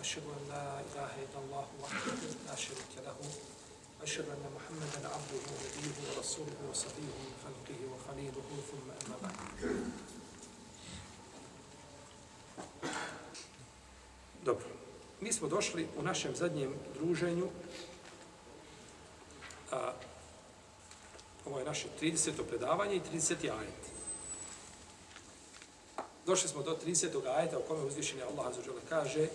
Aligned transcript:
أشهد 0.00 0.22
أن 0.22 0.48
لا 0.48 0.80
إله 0.80 1.10
إلا 1.24 1.38
الله 1.44 1.66
وحده 1.82 2.12
لا 2.48 2.56
شريك 2.56 2.92
له 3.04 3.16
أشهد 4.02 4.28
أن 4.28 4.44
محمدا 4.56 5.08
عبده 5.08 5.42
ونبيه 5.50 5.96
ورسوله 6.16 6.56
وصفيه 6.70 7.12
من 7.24 7.32
خلقه 7.44 7.80
وخليله 7.92 8.48
ثم 8.70 8.86
أما 9.06 9.16
بعد 9.22 9.36
Dobro. 14.44 14.66
Mi 15.20 15.32
smo 15.32 15.48
došli 15.48 15.88
u 15.98 16.02
našem 16.02 16.36
zadnjem 16.36 16.74
druženju. 16.98 17.48
A, 19.72 19.92
ovo 21.46 21.58
je 21.58 21.64
naše 21.64 21.88
30. 22.00 22.42
predavanje 22.48 22.96
i 22.96 23.00
30. 23.00 23.50
ajet. 23.58 23.82
Došli 26.26 26.48
smo 26.48 26.62
do 26.62 26.78
30. 26.86 27.26
ajeta 27.26 27.58
u 27.58 27.62
kome 27.68 27.84
uzvišenje 27.84 28.22
Allah 28.22 28.46
Azuđele 28.46 28.80
kaže 28.88 29.28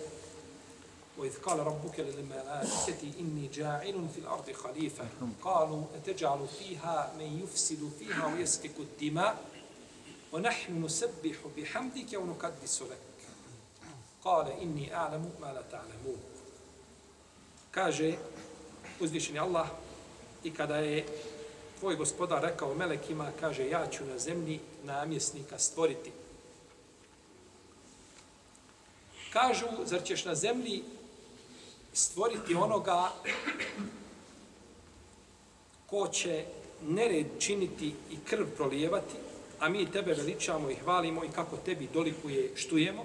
وإذ 1.21 1.37
قال 1.37 1.59
ربك 1.59 1.99
للملائكة 1.99 3.19
إني 3.19 3.47
جاعل 3.47 4.07
في 4.13 4.19
الأرض 4.19 4.51
خليفة 4.51 5.05
قالوا 5.43 5.83
أتجعل 5.95 6.47
فيها 6.59 7.13
من 7.19 7.43
يفسد 7.43 7.91
فيها 7.99 8.33
ويسفك 8.33 8.79
الدماء 8.79 9.45
ونحن 10.33 10.83
نسبح 10.85 11.37
بحمدك 11.57 12.13
ونقدس 12.13 12.81
لك 12.81 13.07
Kale 14.27 14.53
inni 14.61 14.89
a'lamu 14.91 15.31
ma 15.39 15.51
la 15.51 15.61
ta'lamun. 15.63 16.19
Kaže 17.71 18.17
uzvišeni 18.99 19.39
Allah 19.39 19.67
i 20.43 20.51
kada 20.53 20.77
je 20.77 21.05
tvoj 21.79 21.95
gospodar 21.95 22.43
rekao 22.43 22.75
melekima, 22.75 23.31
kaže 23.39 23.69
ja 23.69 23.87
ću 23.91 24.05
na 24.05 24.17
zemlji 24.19 24.59
namjesnika 24.83 25.59
stvoriti. 25.59 26.11
Kažu, 29.33 29.65
zar 29.85 30.03
ćeš 30.03 30.25
na 30.25 30.35
zemlji 30.35 30.83
stvoriti 31.92 32.54
onoga 32.54 33.12
ko 35.86 36.08
će 36.08 36.44
nered 36.82 37.26
činiti 37.38 37.94
i 38.10 38.16
krv 38.24 38.46
prolijevati, 38.56 39.14
a 39.60 39.68
mi 39.68 39.90
tebe 39.90 40.14
veličamo 40.14 40.70
i 40.70 40.74
hvalimo 40.74 41.24
i 41.24 41.28
kako 41.28 41.56
tebi 41.56 41.88
dolikuje 41.94 42.52
štujemo, 42.56 43.04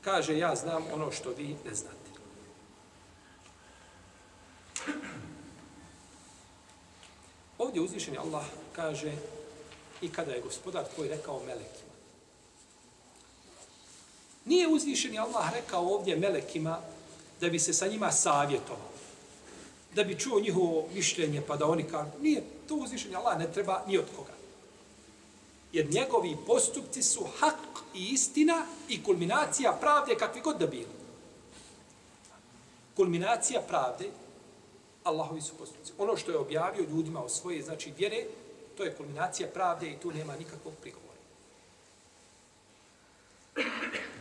kaže 0.00 0.38
ja 0.38 0.54
znam 0.54 0.84
ono 0.92 1.12
što 1.12 1.30
vi 1.30 1.56
ne 1.64 1.74
znate. 1.74 1.96
Ovdje 7.58 7.80
uzvišeni 7.80 8.18
Allah 8.18 8.44
kaže 8.72 9.12
i 10.00 10.08
kada 10.12 10.32
je 10.32 10.40
gospodar 10.40 10.84
tvoj 10.94 11.08
rekao 11.08 11.42
meleki, 11.46 11.85
Nije 14.46 14.68
uzvišeni 14.68 15.18
Allah 15.18 15.52
rekao 15.52 15.94
ovdje 15.94 16.16
melekima 16.16 16.80
da 17.40 17.48
bi 17.48 17.58
se 17.58 17.72
sa 17.72 17.86
njima 17.86 18.12
savjetovao. 18.12 18.90
Da 19.94 20.04
bi 20.04 20.18
čuo 20.18 20.40
njihovo 20.40 20.88
mišljenje 20.94 21.42
pa 21.46 21.56
da 21.56 21.66
oni 21.66 21.82
kažu. 21.82 22.10
Nije 22.20 22.42
to 22.68 22.74
uzvišeni 22.74 23.16
Allah 23.16 23.38
ne 23.38 23.52
treba 23.52 23.82
ni 23.86 23.98
od 23.98 24.04
koga. 24.16 24.32
Jer 25.72 25.92
njegovi 25.92 26.36
postupci 26.46 27.02
su 27.02 27.26
hak 27.38 27.54
i 27.94 28.08
istina 28.08 28.66
i 28.88 29.02
kulminacija 29.02 29.72
pravde 29.80 30.14
kakvi 30.14 30.40
god 30.40 30.58
da 30.58 30.66
bili. 30.66 30.96
Kulminacija 32.96 33.60
pravde, 33.60 34.10
Allahovi 35.04 35.42
su 35.42 35.54
postupci. 35.54 35.92
Ono 35.98 36.16
što 36.16 36.30
je 36.30 36.38
objavio 36.38 36.86
ljudima 36.90 37.24
o 37.24 37.28
svoje, 37.28 37.62
znači 37.62 37.92
vjere, 37.98 38.24
to 38.76 38.84
je 38.84 38.94
kulminacija 38.94 39.48
pravde 39.54 39.90
i 39.90 39.96
tu 39.96 40.12
nema 40.12 40.36
nikakvog 40.36 40.74
prigovora. 40.82 41.06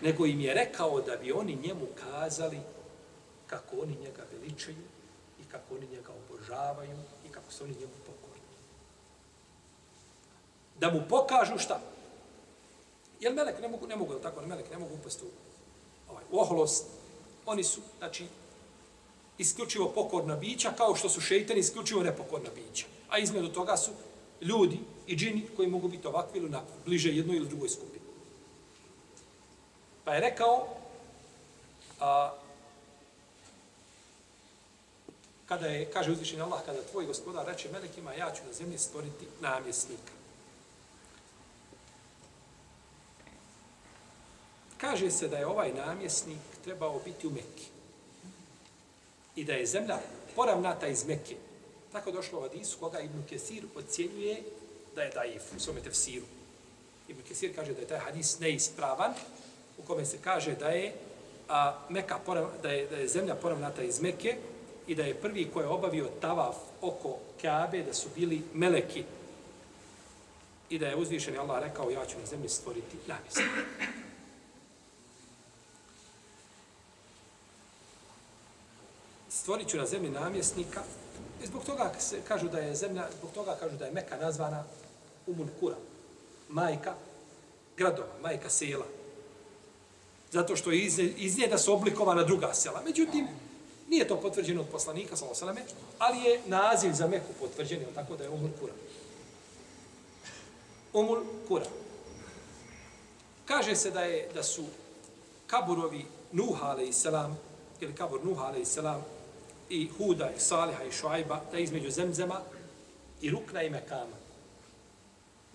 Nego 0.05 0.25
im 0.25 0.41
je 0.41 0.53
rekao 0.53 1.01
da 1.01 1.17
bi 1.17 1.31
oni 1.31 1.55
njemu 1.55 1.87
kazali 2.03 2.59
kako 3.47 3.75
oni 3.81 3.95
njega 3.95 4.23
veličaju 4.31 4.85
i 5.41 5.43
kako 5.51 5.75
oni 5.75 5.87
njega 5.87 6.11
obožavaju 6.13 6.97
i 7.27 7.31
kako 7.31 7.51
su 7.51 7.63
oni 7.63 7.73
njemu 7.73 7.93
pokorni. 8.05 8.41
Da 10.79 10.91
mu 10.91 11.01
pokažu 11.09 11.57
šta? 11.57 11.81
Jer 13.19 13.33
melek 13.33 13.61
ne 13.61 13.67
mogu, 13.67 13.87
ne 13.87 13.95
mogu, 13.95 14.13
tako, 14.13 14.41
melek 14.41 14.71
ne 14.71 14.77
mogu 14.77 14.93
upasti 14.93 15.25
u 15.25 15.29
ovaj, 16.11 16.23
u 16.31 16.39
oholost. 16.39 16.85
Oni 17.45 17.63
su, 17.63 17.81
znači, 17.97 18.27
isključivo 19.37 19.89
pokorna 19.89 20.35
bića, 20.35 20.73
kao 20.77 20.95
što 20.95 21.09
su 21.09 21.21
šeitani 21.21 21.59
isključivo 21.59 22.03
nepokorna 22.03 22.49
bića. 22.55 22.85
A 23.09 23.17
između 23.17 23.47
toga 23.47 23.77
su 23.77 23.91
ljudi 24.41 24.79
i 25.07 25.15
džini 25.15 25.47
koji 25.55 25.67
mogu 25.67 25.87
biti 25.87 26.07
ovakvi 26.07 26.39
ili 26.39 26.47
onakvi, 26.47 26.73
bliže 26.85 27.11
jednoj 27.11 27.37
ili 27.37 27.47
drugoj 27.47 27.69
skupini. 27.69 28.04
Pa 30.05 30.13
je 30.13 30.21
rekao, 30.21 30.67
a, 31.99 32.33
kada 35.45 35.67
je, 35.67 35.91
kaže 35.91 36.11
uzvišenje 36.11 36.41
Allah, 36.41 36.65
kada 36.65 36.83
tvoj 36.91 37.05
gospodar 37.05 37.47
reče 37.47 37.69
melekima, 37.71 38.13
ja 38.13 38.31
ću 38.31 38.41
na 38.47 38.53
zemlji 38.53 38.77
stvoriti 38.77 39.27
namjesnika. 39.41 40.11
Kaže 44.77 45.11
se 45.11 45.27
da 45.27 45.37
je 45.37 45.47
ovaj 45.47 45.73
namjesnik 45.73 46.39
trebao 46.63 46.99
biti 47.05 47.27
u 47.27 47.31
Mekki. 47.31 47.65
I 49.35 49.43
da 49.43 49.53
je 49.53 49.65
zemlja 49.65 49.99
poravnata 50.35 50.87
iz 50.87 51.05
Mekke. 51.05 51.35
Tako 51.91 52.11
došlo 52.11 52.39
u 52.39 52.41
Hadisu, 52.41 52.77
koga 52.79 52.99
Ibn 52.99 53.23
Kesir 53.29 53.63
ocjenjuje 53.75 54.43
da 54.95 55.01
je 55.01 55.11
daif 55.11 55.41
u 55.57 55.59
svome 55.59 55.81
tefsiru. 55.81 56.25
Ibn 57.07 57.21
Kesir 57.27 57.55
kaže 57.55 57.73
da 57.73 57.81
je 57.81 57.87
taj 57.87 57.99
hadis 57.99 58.39
neispravan, 58.39 59.13
u 59.77 59.83
kome 59.87 60.05
se 60.05 60.17
kaže 60.17 60.55
da 60.55 60.67
je, 60.67 60.93
a, 61.49 61.79
Meka 61.89 62.19
porav, 62.25 62.49
da 62.61 62.69
je, 62.71 62.87
da 62.87 62.95
je 62.95 63.07
zemlja 63.07 63.35
poravnata 63.35 63.83
iz 63.83 64.01
Mekke 64.01 64.37
i 64.87 64.95
da 64.95 65.03
je 65.03 65.13
prvi 65.13 65.49
ko 65.53 65.61
je 65.61 65.67
obavio 65.67 66.09
tavaf 66.21 66.55
oko 66.81 67.17
Kaabe, 67.41 67.83
da 67.83 67.93
su 67.93 68.09
bili 68.15 68.41
meleki. 68.53 69.03
I 70.69 70.79
da 70.79 70.87
je 70.87 70.95
uzvišen 70.95 71.39
Allah 71.39 71.63
rekao, 71.63 71.89
ja 71.89 72.05
ću 72.05 72.19
na 72.19 72.25
zemlji 72.25 72.49
stvoriti 72.49 72.97
namjesto. 73.07 73.41
stvorit 79.45 79.69
ću 79.69 79.77
na 79.77 79.85
zemlji 79.85 80.09
namjesnika. 80.09 80.81
I 81.43 81.47
zbog 81.47 81.63
toga 81.65 81.91
se 81.99 82.21
kažu 82.27 82.47
da 82.49 82.59
je 82.59 82.75
zemlja, 82.75 83.07
zbog 83.17 83.31
toga 83.31 83.55
kažu 83.59 83.77
da 83.77 83.85
je 83.85 83.91
Meka 83.91 84.17
nazvana 84.17 84.63
Umun 85.27 85.49
Kura, 85.59 85.75
majka 86.49 86.93
gradova, 87.77 88.07
majka 88.21 88.49
sela. 88.49 88.85
Zato 90.35 90.55
što 90.55 90.71
je 90.71 90.79
iz, 90.79 90.99
iz 90.99 91.37
nje 91.37 91.47
da 91.47 91.57
su 91.57 91.73
oblikovana 91.73 92.23
druga 92.23 92.53
sela. 92.53 92.81
Međutim, 92.85 93.27
nije 93.89 94.07
to 94.07 94.21
potvrđeno 94.21 94.61
od 94.61 94.67
poslanika, 94.67 95.15
salame, 95.15 95.61
ali 95.99 96.19
je 96.19 96.41
naziv 96.45 96.93
za 96.93 97.07
Meku 97.07 97.33
potvrđen, 97.39 97.79
tako 97.95 98.15
da 98.15 98.23
je 98.23 98.29
Umul 98.29 98.49
Kura. 98.59 98.73
Umul 100.93 101.21
Kura. 101.47 101.65
Kaže 103.45 103.75
se 103.75 103.91
da 103.91 104.01
je 104.01 104.29
da 104.33 104.43
su 104.43 104.63
kaburovi 105.47 106.05
Nuh 106.31 106.63
a.s. 106.63 107.05
ili 107.79 107.95
kabur 107.95 108.25
Nuh 108.25 108.41
a.s 108.41 108.77
i 109.69 109.89
Huda, 109.97 110.31
i 110.37 110.39
Saliha, 110.39 110.83
i 110.83 110.91
Šuajba, 110.91 111.41
da 111.51 111.59
između 111.59 111.91
Zemzema 111.91 112.41
i 113.21 113.29
Rukna 113.29 113.63
i 113.63 113.69
Mekama. 113.69 114.24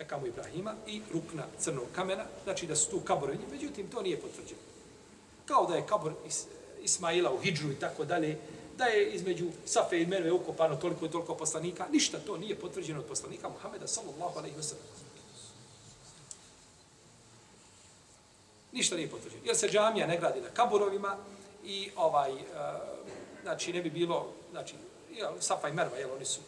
Mekamu 0.00 0.26
Ibrahima 0.26 0.74
i 0.86 1.02
Rukna 1.12 1.44
crnog 1.58 1.84
kamena, 1.94 2.24
znači 2.44 2.66
da 2.66 2.76
su 2.76 2.90
tu 2.90 3.00
kaborovi, 3.00 3.38
međutim 3.50 3.90
to 3.90 4.02
nije 4.02 4.20
potvrđeno. 4.20 4.60
Kao 5.46 5.66
da 5.66 5.76
je 5.76 5.86
kabor 5.86 6.12
Is 6.26 6.46
Ismaila 6.82 7.32
u 7.32 7.38
Hidžu 7.38 7.70
i 7.70 7.80
tako 7.80 8.04
dalje, 8.04 8.38
da 8.78 8.84
je 8.84 9.10
između 9.12 9.46
Safe 9.64 10.02
i 10.02 10.06
Merve 10.06 10.32
ukopano 10.32 10.76
toliko 10.76 11.06
i 11.06 11.10
toliko 11.10 11.34
poslanika, 11.34 11.86
ništa 11.92 12.18
to 12.18 12.36
nije 12.36 12.56
potvrđeno 12.56 13.00
od 13.00 13.06
poslanika 13.06 13.48
Muhameda 13.48 13.86
sallallahu 13.86 14.38
alaihi 14.38 14.56
wa 14.56 14.62
sallam. 14.62 14.84
Ništa 18.72 18.96
nije 18.96 19.10
potvrđeno. 19.10 19.42
Jer 19.44 19.56
se 19.56 19.68
džamija 19.68 20.06
ne 20.06 20.18
gradi 20.18 20.40
na 20.40 20.48
kaburovima 20.48 21.16
i 21.64 21.90
ovaj, 21.96 22.32
uh, 22.32 22.40
znači 23.42 23.72
ne 23.72 23.82
bi 23.82 23.90
bilo, 23.90 24.32
znači, 24.50 24.74
jel, 25.12 25.32
Safa 25.40 25.68
i 25.68 25.72
Merva, 25.72 25.96
jel, 25.96 26.12
oni 26.16 26.24
su, 26.24 26.40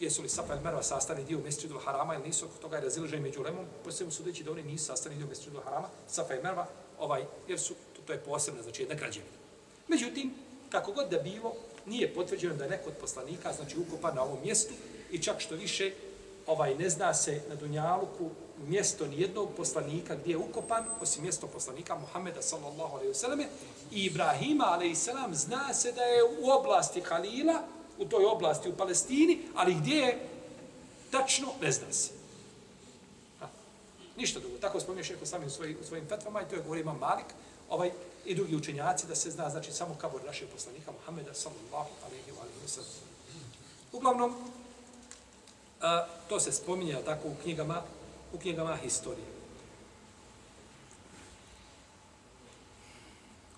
jesu 0.00 0.22
li 0.22 0.28
Safa 0.28 0.54
i 0.54 0.60
Merva 0.60 0.82
sastavni 0.82 1.24
dio 1.24 1.38
Mesčidu 1.38 1.78
Harama 1.78 2.14
ili 2.14 2.24
nisu, 2.24 2.46
toga 2.60 2.76
je 2.76 2.82
razilaženje 2.82 3.22
među 3.22 3.42
Lemom, 3.42 3.64
posebno 3.84 4.12
sudeći 4.12 4.44
da 4.44 4.52
oni 4.52 4.62
nisu 4.62 4.84
sastavni 4.84 5.18
dio 5.18 5.26
Mesčidu 5.26 5.60
Harama, 5.64 5.88
Safa 6.08 6.34
i 6.34 6.42
Merva, 6.42 6.66
ovaj, 6.98 7.24
jer 7.48 7.60
su, 7.60 7.74
to 8.06 8.12
je 8.12 8.18
posebna, 8.18 8.62
znači 8.62 8.82
jedna 8.82 8.94
građevina. 8.94 9.32
Međutim, 9.88 10.34
kako 10.70 10.92
god 10.92 11.10
da 11.10 11.18
bilo, 11.18 11.54
nije 11.86 12.14
potvrđeno 12.14 12.54
da 12.54 12.64
je 12.64 12.70
neko 12.70 12.88
od 12.90 12.96
poslanika, 13.00 13.52
znači 13.52 13.78
ukopan 13.78 14.14
na 14.14 14.22
ovom 14.22 14.38
mjestu 14.44 14.74
i 15.10 15.22
čak 15.22 15.40
što 15.40 15.54
više, 15.54 15.92
ovaj 16.46 16.74
ne 16.74 16.88
zna 16.88 17.14
se 17.14 17.40
na 17.48 17.54
Dunjaluku 17.54 18.30
mjesto 18.66 19.06
nijednog 19.06 19.48
poslanika 19.56 20.14
gdje 20.14 20.30
je 20.30 20.36
ukopan, 20.36 20.84
osim 21.00 21.22
mjesto 21.22 21.46
poslanika 21.46 21.94
Muhammeda 21.94 22.42
sallallahu 22.42 22.96
alaihi 22.96 23.12
wasallam 23.12 23.46
i 23.92 24.04
Ibrahima 24.04 24.64
alaihi 24.64 24.94
salam 24.94 25.34
zna 25.34 25.74
se 25.74 25.92
da 25.92 26.02
je 26.02 26.24
u 26.24 26.50
oblasti 26.50 27.00
Halila, 27.00 27.62
u 28.00 28.04
toj 28.04 28.24
oblasti 28.24 28.68
u 28.68 28.76
Palestini, 28.76 29.38
ali 29.54 29.74
gdje 29.74 29.96
je 29.96 30.28
tačno, 31.10 31.48
ne 31.62 31.72
zna 31.72 31.92
se. 31.92 32.10
Ha. 33.40 33.48
Ništa 34.16 34.40
drugo. 34.40 34.58
Tako 34.58 34.80
spominje 34.80 35.04
šeho 35.04 35.26
sami 35.26 35.46
u, 35.46 35.50
svojim, 35.50 35.76
u 35.80 35.84
svojim 35.84 36.08
fetvama 36.08 36.42
i 36.42 36.48
to 36.48 36.54
je 36.56 36.62
govori 36.62 36.80
imam 36.80 36.98
Malik 36.98 37.26
ovaj, 37.68 37.90
i 38.24 38.34
drugi 38.34 38.56
učenjaci 38.56 39.06
da 39.06 39.14
se 39.14 39.30
zna, 39.30 39.50
znači, 39.50 39.72
samo 39.72 39.96
kabor 40.00 40.24
našeg 40.24 40.48
poslanika 40.48 40.92
Muhammeda 40.92 41.34
sallallahu 41.34 41.90
alaihi 42.06 42.32
wa 42.32 42.68
sallam. 42.68 43.10
Uglavnom, 43.92 44.34
a, 45.80 46.06
to 46.28 46.40
se 46.40 46.52
spominje 46.52 46.96
tako 47.04 47.28
u 47.28 47.34
knjigama 47.42 47.82
u 48.32 48.38
knjigama 48.38 48.76
historije. 48.76 49.24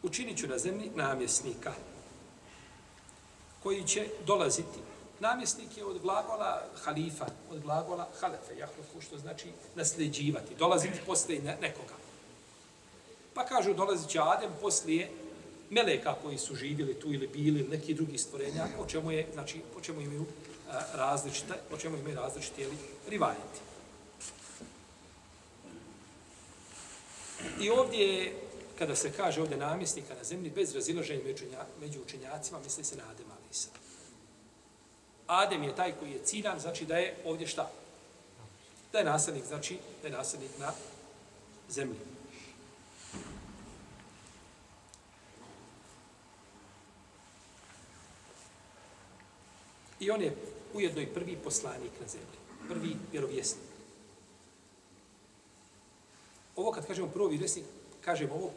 Učinit 0.03 0.39
ću 0.39 0.47
na 0.47 0.59
zemlji 0.59 0.91
namjesnika 0.95 1.73
koji 3.63 3.85
će 3.85 4.07
dolaziti. 4.27 4.79
Namjesnik 5.21 5.77
je 5.77 5.85
od 5.85 5.99
glagola 5.99 6.63
halifa, 6.85 7.27
od 7.51 7.61
glagola 7.61 8.09
halefe, 8.21 8.59
jahluku, 8.59 9.01
što 9.01 9.19
znači 9.19 9.49
nasljeđivati, 9.75 10.55
dolaziti 10.55 11.01
poslije 11.07 11.57
nekoga. 11.61 11.95
Pa 13.35 13.45
kažu, 13.45 13.75
dolazit 13.75 14.09
će 14.09 14.21
Adem 14.21 14.51
poslije 14.61 15.11
meleka 15.71 16.15
koji 16.23 16.39
su 16.39 16.55
živjeli 16.55 16.95
tu 16.95 17.13
ili 17.13 17.27
bili 17.27 17.61
ili 17.61 17.69
neki 17.69 17.95
drugi 17.95 18.19
stvorenja, 18.19 18.67
o 18.79 18.87
čemu 18.87 19.11
je, 19.11 19.27
znači, 19.33 19.61
o 19.79 19.81
čemu 19.81 20.01
imaju 20.01 20.25
različite, 20.95 21.55
o 21.73 21.77
čemu 21.77 21.99
imaju 21.99 22.17
različite 22.17 22.67
rivajeti. 23.09 23.61
I 27.61 27.71
ovdje 27.71 28.15
je, 28.15 28.33
kada 28.79 28.97
se 28.97 29.13
kaže 29.13 29.43
ovdje 29.43 29.57
namjesnika 29.57 30.15
na 30.15 30.25
zemlji, 30.25 30.51
bez 30.51 30.75
razilaženja 30.75 31.25
među, 31.25 31.45
među 31.81 32.01
učenjacima, 32.03 32.59
misli 32.65 32.85
se 32.85 32.97
na 32.97 33.03
Adem 33.11 33.27
Alisa. 33.31 33.69
Adem 35.27 35.63
je 35.63 35.77
taj 35.77 35.93
koji 35.93 36.11
je 36.11 36.25
ciljan, 36.25 36.61
znači 36.61 36.87
da 36.87 36.97
je 36.97 37.17
ovdje 37.25 37.47
šta? 37.47 37.71
Da 38.93 38.99
je 38.99 39.05
nasadnik, 39.05 39.45
znači 39.45 39.79
da 40.03 40.09
je 40.09 40.15
nasadnik 40.15 40.51
na 40.59 40.73
zemlji. 41.69 41.99
I 50.01 50.11
on 50.11 50.23
je 50.23 50.37
ujedno 50.75 51.01
i 51.01 51.15
prvi 51.15 51.37
poslanik 51.37 51.93
na 52.01 52.09
zemlji. 52.09 52.39
Prvi 52.69 52.97
vjerovjesnik. 53.13 53.65
Ovo 56.57 56.73
kad 56.73 56.87
kažemo 56.87 57.09
prvo 57.09 57.29
vjerovjesnik, 57.29 57.65
kažem 58.05 58.31
ovo 58.31 58.51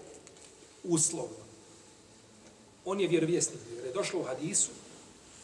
uslovno. 0.83 1.45
On 2.85 2.99
je 2.99 3.07
vjerovjesnik. 3.07 3.59
Jer 3.75 3.85
je 3.85 3.93
došlo 3.93 4.19
u 4.19 4.23
hadisu, 4.23 4.71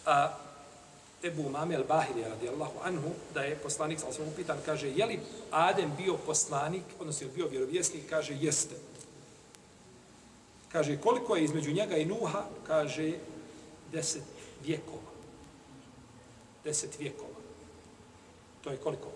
a 0.06 0.38
Ebu 1.24 1.50
Mame 1.50 1.78
al-Bahiri 1.78 2.30
radijallahu 2.30 2.80
anhu, 2.84 3.10
da 3.34 3.42
je 3.42 3.56
poslanik, 3.56 4.00
ali 4.06 4.14
sam 4.14 4.28
upitan, 4.28 4.58
kaže, 4.66 4.90
je 4.90 5.06
li 5.06 5.20
Adem 5.52 5.92
bio 5.98 6.18
poslanik, 6.18 6.84
odnosno 7.00 7.28
je 7.28 7.34
bio 7.34 7.48
vjerovjesnik, 7.48 8.10
kaže, 8.10 8.38
jeste. 8.42 8.76
Kaže, 10.72 10.98
koliko 10.98 11.36
je 11.36 11.44
između 11.44 11.72
njega 11.72 11.98
i 11.98 12.06
Nuha, 12.06 12.46
kaže, 12.68 13.14
deset 13.92 14.24
vjekova. 14.64 15.12
Deset 16.64 17.00
vjekova. 17.00 17.40
To 18.64 18.70
je 18.70 18.78
koliko? 18.78 19.08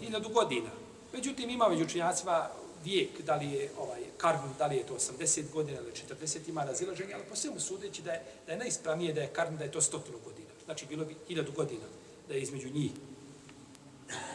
Hiljadu 0.00 0.28
godina. 0.28 0.70
Međutim, 1.12 1.50
ima 1.50 1.68
među 1.68 1.84
učinjacima 1.84 2.48
vijek, 2.84 3.20
da 3.26 3.36
li 3.36 3.52
je 3.52 3.70
ovaj 3.78 4.00
karn, 4.16 4.38
da 4.58 4.66
li 4.66 4.76
je 4.76 4.86
to 4.86 4.94
80 4.94 5.50
godina 5.52 5.78
ili 5.80 5.92
40, 5.92 6.48
ima 6.48 6.64
razilaženje, 6.64 7.14
ali 7.14 7.24
po 7.28 7.36
svemu 7.36 7.60
sudeći 7.60 8.02
da 8.02 8.12
je, 8.12 8.22
da 8.46 8.52
je 8.52 8.58
najispravnije 8.58 9.12
da 9.12 9.20
je 9.20 9.32
karn, 9.32 9.56
da 9.56 9.64
je 9.64 9.72
to 9.72 9.80
100 9.80 9.98
godina. 10.24 10.48
Znači, 10.64 10.86
bilo 10.86 11.04
bi 11.04 11.16
1000 11.28 11.54
godina 11.54 11.86
da 12.28 12.34
je 12.34 12.42
između 12.42 12.70
njih. 12.70 12.90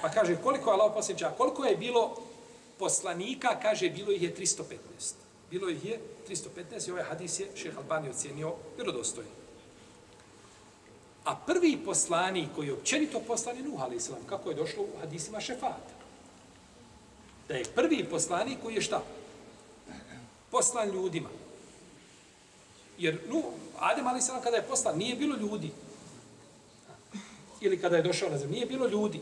Pa 0.02 0.10
kaže, 0.10 0.38
koliko 0.44 0.70
je 0.70 0.74
Allah 0.74 0.92
posljednja, 0.96 1.32
koliko 1.38 1.66
je 1.66 1.78
bilo 1.78 2.18
poslanika, 2.80 3.60
kaže, 3.62 3.90
bilo 3.90 4.12
ih 4.12 4.24
je 4.24 4.36
315. 4.36 4.64
Bilo 5.52 5.70
ih 5.70 5.86
je 5.86 6.00
315 6.30 6.88
i 6.88 6.92
ovaj 6.92 7.04
hadis 7.04 7.40
je 7.40 7.48
šeha 7.56 7.80
Albani 7.80 8.10
ocjenio 8.10 8.54
vjerodostojno. 8.76 9.30
A 11.24 11.36
prvi 11.36 11.78
poslanik 11.86 12.50
koji 12.56 12.68
je 12.68 12.74
općenito 12.74 13.20
poslan 13.20 13.58
je 13.58 13.64
Nuh, 13.64 13.82
ali 13.82 13.98
kako 14.30 14.50
je 14.50 14.56
došlo 14.56 14.84
u 14.84 15.00
hadisima 15.00 15.40
šefata 15.40 15.93
da 17.54 17.60
je 17.60 17.74
prvi 17.76 18.06
poslanik 18.10 18.58
koji 18.64 18.76
je 18.76 18.82
šta? 18.82 19.04
Poslan 20.52 20.90
ljudima. 20.90 21.30
Jer, 22.98 23.20
nu, 23.30 23.44
Adem 23.80 24.08
Ali 24.08 24.22
Salam 24.22 24.42
kada 24.42 24.58
je 24.58 24.64
poslan, 24.64 24.98
nije 24.98 25.16
bilo 25.16 25.38
ljudi. 25.38 25.72
Ili 27.62 27.82
kada 27.82 27.98
je 27.98 28.04
došao 28.04 28.30
na 28.30 28.38
zemlju, 28.38 28.54
nije 28.54 28.66
bilo 28.66 28.88
ljudi. 28.88 29.22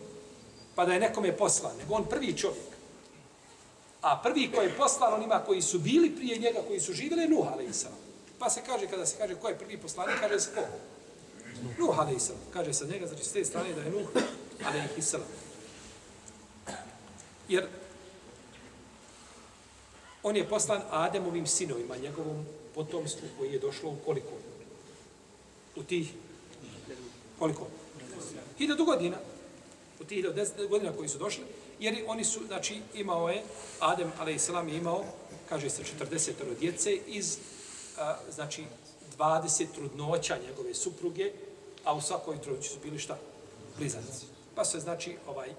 Pa 0.75 0.85
da 0.85 0.93
je 0.93 0.99
nekome 0.99 1.37
poslan, 1.37 1.75
nego 1.77 1.93
on 1.93 2.05
prvi 2.05 2.37
čovjek. 2.37 2.71
A 4.01 4.21
prvi 4.23 4.51
koji 4.51 4.67
je 4.67 4.77
poslan 4.77 5.13
onima 5.13 5.43
koji 5.45 5.61
su 5.61 5.79
bili 5.79 6.15
prije 6.15 6.37
njega, 6.37 6.59
koji 6.67 6.79
su 6.79 6.93
živjeli, 6.93 7.27
Nuh 7.27 7.47
Ali 7.51 7.73
Salam. 7.73 7.99
Pa 8.39 8.49
se 8.49 8.61
kaže, 8.65 8.87
kada 8.87 9.05
se 9.05 9.17
kaže 9.17 9.35
ko 9.35 9.49
je 9.49 9.59
prvi 9.59 9.77
poslanik, 9.77 10.19
kaže 10.19 10.39
se 10.39 10.51
ko? 10.55 10.61
Nuh 11.79 11.99
Ali 11.99 12.19
Salam. 12.19 12.41
Kaže 12.53 12.73
se 12.73 12.87
njega, 12.87 13.07
znači 13.07 13.25
s 13.25 13.31
te 13.31 13.45
strane 13.45 13.73
da 13.73 13.81
je 13.81 13.91
Nuh 13.91 14.07
Ali 14.65 15.01
Salam. 15.01 15.27
Jer 17.49 17.67
On 20.23 20.35
je 20.35 20.50
poslan 20.50 20.81
Ademovim 20.89 21.47
sinovima, 21.47 21.97
njegovom 21.97 22.45
potomstvu 22.75 23.27
koji 23.38 23.53
je 23.53 23.59
došlo 23.59 23.89
u 23.89 23.95
koliko? 24.06 24.31
U 25.75 25.83
tih 25.83 26.13
koliko? 27.39 27.68
Hiljadu 28.57 28.85
godina. 28.85 29.18
U 30.00 30.03
tih 30.03 30.18
hiljadu 30.18 30.69
godina 30.69 30.94
koji 30.97 31.09
su 31.09 31.18
došli. 31.18 31.44
Jer 31.79 32.03
oni 32.07 32.23
su, 32.23 32.39
znači, 32.47 32.81
imao 32.94 33.29
je, 33.29 33.44
Adem, 33.79 34.12
a.s. 34.19 34.50
je 34.50 34.77
imao, 34.77 35.03
kaže 35.50 35.69
se, 35.69 35.83
40 35.83 36.31
djece 36.59 36.94
iz, 37.07 37.38
a, 37.98 38.17
znači, 38.31 38.63
20 39.17 39.65
trudnoća 39.75 40.38
njegove 40.48 40.74
supruge, 40.74 41.31
a 41.84 41.93
u 41.93 42.01
svakoj 42.01 42.41
trudnoći 42.41 42.69
su 42.69 42.79
bili 42.84 43.00
šta? 43.00 43.17
Blizanci. 43.77 44.25
Pa 44.55 44.65
se, 44.65 44.79
znači, 44.79 45.17
ovaj, 45.27 45.50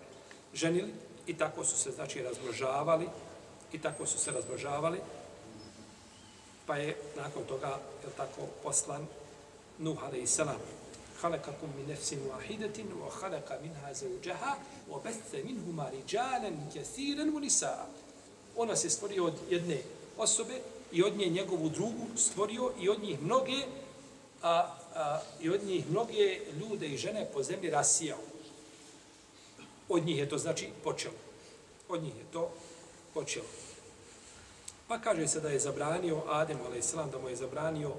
ženili 0.55 0.93
i 1.27 1.35
tako 1.35 1.65
su 1.65 1.79
se, 1.79 1.91
znači, 1.91 2.23
razmnožavali, 2.23 3.07
i 3.72 3.82
tako 3.82 4.06
su 4.06 4.20
se 4.20 4.32
razbožavali. 4.32 5.00
Pa 6.66 6.78
je 6.78 6.98
nakon 7.16 7.44
toga, 7.44 7.80
je 8.04 8.10
tako, 8.18 8.42
poslan 8.64 9.08
Nuh 9.80 10.04
a.s. 10.04 10.40
خلقكم 11.22 11.68
من 11.78 11.86
نفس 11.90 12.14
واحدة 12.30 12.78
وخلق 13.02 13.60
منها 13.64 13.94
زوجها 13.94 14.58
وبث 14.90 15.36
منهما 15.36 15.90
رجالا 15.90 16.52
كثيرا 16.76 17.24
ونساء 17.24 17.90
Ona 18.58 18.76
se 18.76 18.90
stvorio 18.90 19.26
od 19.26 19.34
jedne 19.50 19.82
osobe 20.18 20.62
i 20.92 21.04
od 21.04 21.18
nje 21.18 21.26
njegovu 21.26 21.70
drugu 21.70 22.08
stvorio 22.18 22.72
i 22.80 22.90
od 22.90 23.04
njih 23.04 23.22
mnoge 23.22 23.64
a, 24.42 24.78
a, 24.96 25.22
i 25.42 25.50
od 25.50 25.64
njih 25.64 25.90
mnoge 25.90 26.40
ljude 26.60 26.88
i 26.88 26.98
žene 26.98 27.28
po 27.34 27.44
zemlji 27.44 27.70
rasijao. 27.70 28.18
Od 29.90 30.06
njih 30.06 30.18
je 30.18 30.30
to 30.30 30.38
znači 30.38 30.70
počelo. 30.84 31.16
Od 31.90 32.04
njih 32.04 32.16
je 32.16 32.24
to 32.34 32.52
počelo. 33.15 33.47
Pa 34.89 34.99
kaže 34.99 35.29
se 35.29 35.41
da 35.41 35.49
je 35.49 35.59
zabranio 35.59 36.23
Adem, 36.29 36.59
a.s. 36.61 36.95
da 36.95 37.19
mu 37.19 37.29
je 37.29 37.37
zabranio 37.37 37.93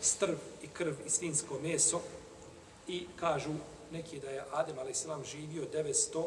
strv 0.00 0.34
i 0.62 0.68
krv 0.68 0.94
i 1.06 1.10
svinsko 1.10 1.58
meso 1.62 2.00
i 2.88 3.06
kažu 3.16 3.52
neki 3.92 4.20
da 4.20 4.30
je 4.30 4.44
Adem, 4.52 4.78
a.s. 4.78 5.06
živio 5.24 5.62
900 5.74 6.24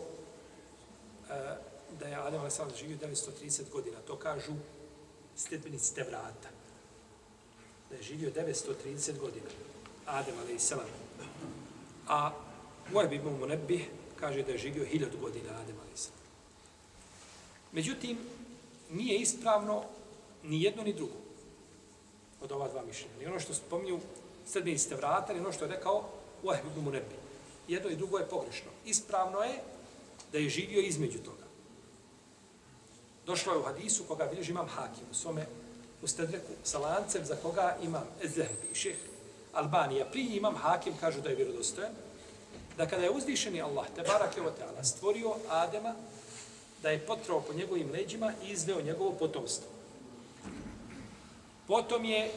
e, 1.29 1.57
da 1.99 2.07
je 2.07 2.15
Adem, 2.15 2.41
a.s. 2.41 2.59
živio 2.79 2.97
930 2.97 3.69
godina. 3.71 3.97
To 4.07 4.15
kažu 4.15 4.53
stepenici 5.35 5.95
te 5.95 6.03
vrata. 6.03 6.49
Da 7.89 7.95
je 7.95 8.03
živio 8.03 8.31
930 8.31 9.19
godina. 9.19 9.49
Adem, 10.05 10.35
a.s. 10.39 10.73
A 12.07 12.31
moj 12.91 13.07
bi 13.07 13.19
mu 13.19 13.45
ne 13.45 13.57
bi 13.57 13.85
kaže 14.19 14.43
da 14.43 14.51
je 14.51 14.57
živio 14.57 14.85
1000 14.85 15.19
godina 15.21 15.49
Adem, 15.61 15.75
a.s. 15.75 16.22
Međutim, 17.73 18.17
nije 18.91 19.19
ispravno 19.19 19.83
ni 20.43 20.61
jedno 20.61 20.83
ni 20.83 20.93
drugo 20.93 21.13
od 22.41 22.51
ova 22.51 22.67
dva 22.67 22.81
mišljenja. 22.85 23.17
Ni 23.19 23.25
ono 23.25 23.39
što 23.39 23.53
spominju 23.53 23.99
srednji 24.45 24.77
ste 24.77 24.95
vrata, 24.95 25.33
ni 25.33 25.39
ono 25.39 25.51
što 25.51 25.65
je 25.65 25.71
rekao 25.71 26.09
u 26.43 26.49
Ahmedu 26.49 26.81
mu 26.81 26.91
nebi. 26.91 27.15
Jedno 27.67 27.89
i 27.89 27.95
drugo 27.95 28.17
je 28.17 28.29
pogrešno. 28.29 28.71
Ispravno 28.85 29.39
je 29.39 29.59
da 30.31 30.37
je 30.37 30.49
živio 30.49 30.81
između 30.81 31.19
toga. 31.19 31.43
Došlo 33.25 33.53
je 33.53 33.59
u 33.59 33.63
hadisu 33.63 34.03
koga 34.03 34.25
bilježi 34.25 34.51
imam 34.51 34.67
hakim 34.67 35.05
u 35.11 35.13
svome 35.13 35.45
u 36.01 36.07
Stedreku 36.07 36.53
sa 36.63 36.79
lancem 36.79 37.25
za 37.25 37.35
koga 37.35 37.77
imam 37.83 38.03
Ezehbi, 38.23 38.75
šeh 38.75 38.97
Albanija. 39.53 40.05
Prije 40.05 40.37
imam 40.37 40.55
Hakim, 40.55 40.93
kažu 40.99 41.21
da 41.21 41.29
je 41.29 41.35
vjerodostojan, 41.35 41.91
da 42.77 42.87
kada 42.87 43.03
je 43.03 43.11
uzvišeni 43.11 43.61
Allah, 43.61 43.85
te 43.95 44.01
barak 44.01 44.37
je 44.37 44.83
stvorio 44.83 45.35
Adema, 45.49 45.95
da 46.83 46.89
je 46.89 47.05
potrao 47.05 47.41
po 47.41 47.53
njegovim 47.53 47.91
leđima 47.91 48.33
i 48.43 48.51
izveo 48.51 48.81
njegovo 48.81 49.11
potomstvo. 49.11 49.67
Potom 51.67 52.05
je 52.05 52.31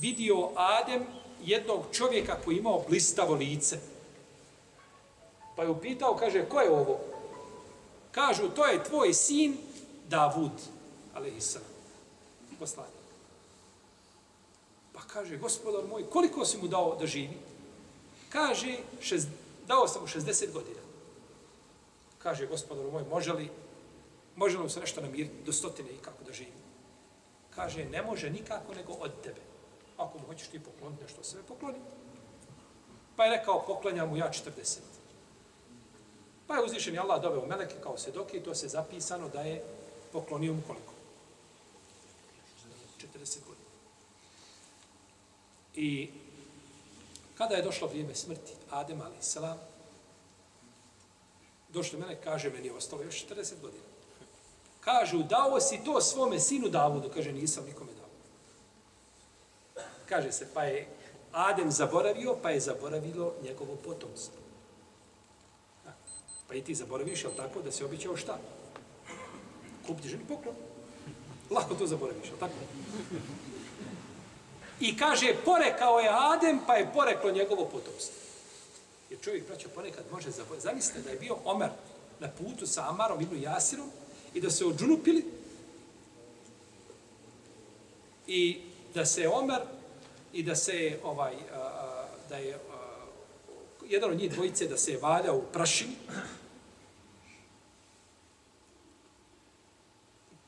vidio 0.00 0.50
Adem 0.54 1.06
jednog 1.42 1.84
čovjeka 1.92 2.36
koji 2.44 2.56
imao 2.56 2.84
blistavo 2.88 3.34
lice. 3.34 3.78
Pa 5.56 5.62
je 5.62 5.70
upitao, 5.70 6.16
kaže, 6.16 6.48
ko 6.48 6.60
je 6.60 6.70
ovo? 6.70 7.00
Kažu, 8.12 8.48
to 8.48 8.66
je 8.66 8.84
tvoj 8.84 9.14
sin 9.14 9.56
Davud, 10.08 10.52
alaihissalam, 11.14 11.68
poslanik. 12.58 13.00
Pa 14.92 15.00
kaže, 15.00 15.36
gospodar 15.36 15.84
moj, 15.88 16.10
koliko 16.10 16.44
si 16.44 16.58
mu 16.58 16.68
dao 16.68 16.96
da 17.00 17.06
živi? 17.06 17.38
Kaže, 18.28 18.76
šest, 19.00 19.28
dao 19.66 19.88
sam 19.88 20.02
mu 20.02 20.08
60 20.08 20.52
godina. 20.52 20.89
Kaže, 22.22 22.46
gospodar 22.46 22.86
moj, 22.92 23.04
može 23.10 23.32
li, 23.32 23.50
može 24.36 24.56
li 24.56 24.62
mu 24.62 24.68
se 24.68 24.80
nešto 24.80 25.00
namiriti 25.00 25.44
do 25.46 25.52
stotine 25.52 25.90
i 25.90 26.02
kako 26.02 26.24
da 26.24 26.32
živi? 26.32 26.52
Kaže, 27.50 27.84
ne 27.84 28.02
može 28.02 28.30
nikako 28.30 28.74
nego 28.74 28.92
od 28.92 29.22
tebe. 29.22 29.40
Ako 29.96 30.18
mu 30.18 30.26
hoćeš 30.26 30.48
ti 30.48 30.60
pokloniti 30.60 31.02
nešto, 31.02 31.24
sve 31.24 31.42
pokloni. 31.42 31.78
Pa 33.16 33.24
je 33.24 33.36
rekao, 33.38 33.64
poklanjam 33.66 34.08
mu 34.08 34.16
ja 34.16 34.30
40. 34.30 34.78
Pa 36.46 36.56
je 36.56 36.64
uzvišen 36.64 36.98
Allah 36.98 37.22
doveo 37.22 37.46
meleke 37.46 37.74
kao 37.82 37.98
sedoke 37.98 38.36
i 38.36 38.42
to 38.42 38.54
se 38.54 38.68
zapisano 38.68 39.28
da 39.28 39.40
je 39.40 39.64
poklonio 40.12 40.52
mu 40.52 40.62
koliko? 40.66 40.92
40 42.98 43.38
godina. 43.46 43.70
I 45.74 46.10
kada 47.38 47.54
je 47.54 47.62
došlo 47.62 47.88
vrijeme 47.88 48.14
smrti 48.14 48.52
Adem 48.70 49.00
ali 49.00 49.16
Došli 51.72 51.98
mene 51.98 52.16
kaže 52.24 52.50
meni 52.50 52.66
je 52.66 52.74
ostalo 52.74 53.02
još 53.02 53.26
40 53.26 53.60
godina. 53.62 53.84
Kažu 54.80 55.22
dao 55.22 55.60
si 55.60 55.80
to 55.84 56.00
svome 56.00 56.40
sinu 56.40 56.68
Davudu, 56.68 57.10
kaže 57.14 57.32
nisam 57.32 57.64
nikome 57.64 57.90
dao. 57.92 58.08
Kaže 60.08 60.32
se 60.32 60.48
pa 60.54 60.64
je 60.64 60.88
Adem 61.32 61.70
zaboravio, 61.70 62.36
pa 62.42 62.50
je 62.50 62.60
zaboravilo 62.60 63.32
njegovo 63.42 63.76
potomstvo. 63.76 64.40
Pa 66.48 66.54
i 66.54 66.62
ti 66.62 66.74
zaboraviš, 66.74 67.24
jel 67.24 67.32
tako, 67.36 67.62
da 67.62 67.72
se 67.72 67.84
običao 67.84 68.16
šta? 68.16 68.38
Kupiti 69.86 70.08
ženi 70.08 70.24
poklon. 70.28 70.54
Lako 71.50 71.74
to 71.74 71.86
zaboraviš, 71.86 72.28
jel 72.28 72.38
tako? 72.38 72.54
I 74.80 74.96
kaže, 74.96 75.34
porekao 75.44 76.00
je 76.00 76.08
Adem, 76.12 76.60
pa 76.66 76.74
je 76.74 76.92
poreklo 76.94 77.30
njegovo 77.30 77.64
potomstvo. 77.64 78.29
Jer 79.10 79.20
čovjek, 79.20 79.46
braćo, 79.46 79.68
ponekad 79.74 80.04
može 80.12 80.30
zaboraviti. 80.30 80.62
Zamislite 80.62 81.00
da 81.00 81.10
je 81.10 81.18
bio 81.18 81.36
Omer 81.44 81.70
na 82.20 82.28
putu 82.28 82.66
sa 82.66 82.88
Amarom 82.88 83.20
ibn 83.20 83.42
Jasirom 83.42 83.90
i 84.34 84.40
da 84.40 84.50
se 84.50 84.64
odžunupili 84.64 85.24
i 88.26 88.60
da 88.94 89.06
se 89.06 89.28
Omer 89.28 89.60
i 90.32 90.42
da 90.42 90.56
se 90.56 90.98
ovaj 91.02 91.34
a, 91.52 92.06
da 92.28 92.36
je 92.36 92.54
a, 92.54 92.58
jedan 93.88 94.10
od 94.10 94.18
njih 94.18 94.32
dvojice 94.32 94.66
da 94.66 94.76
se 94.76 94.98
valja 95.02 95.32
u 95.32 95.42
prašini 95.52 95.96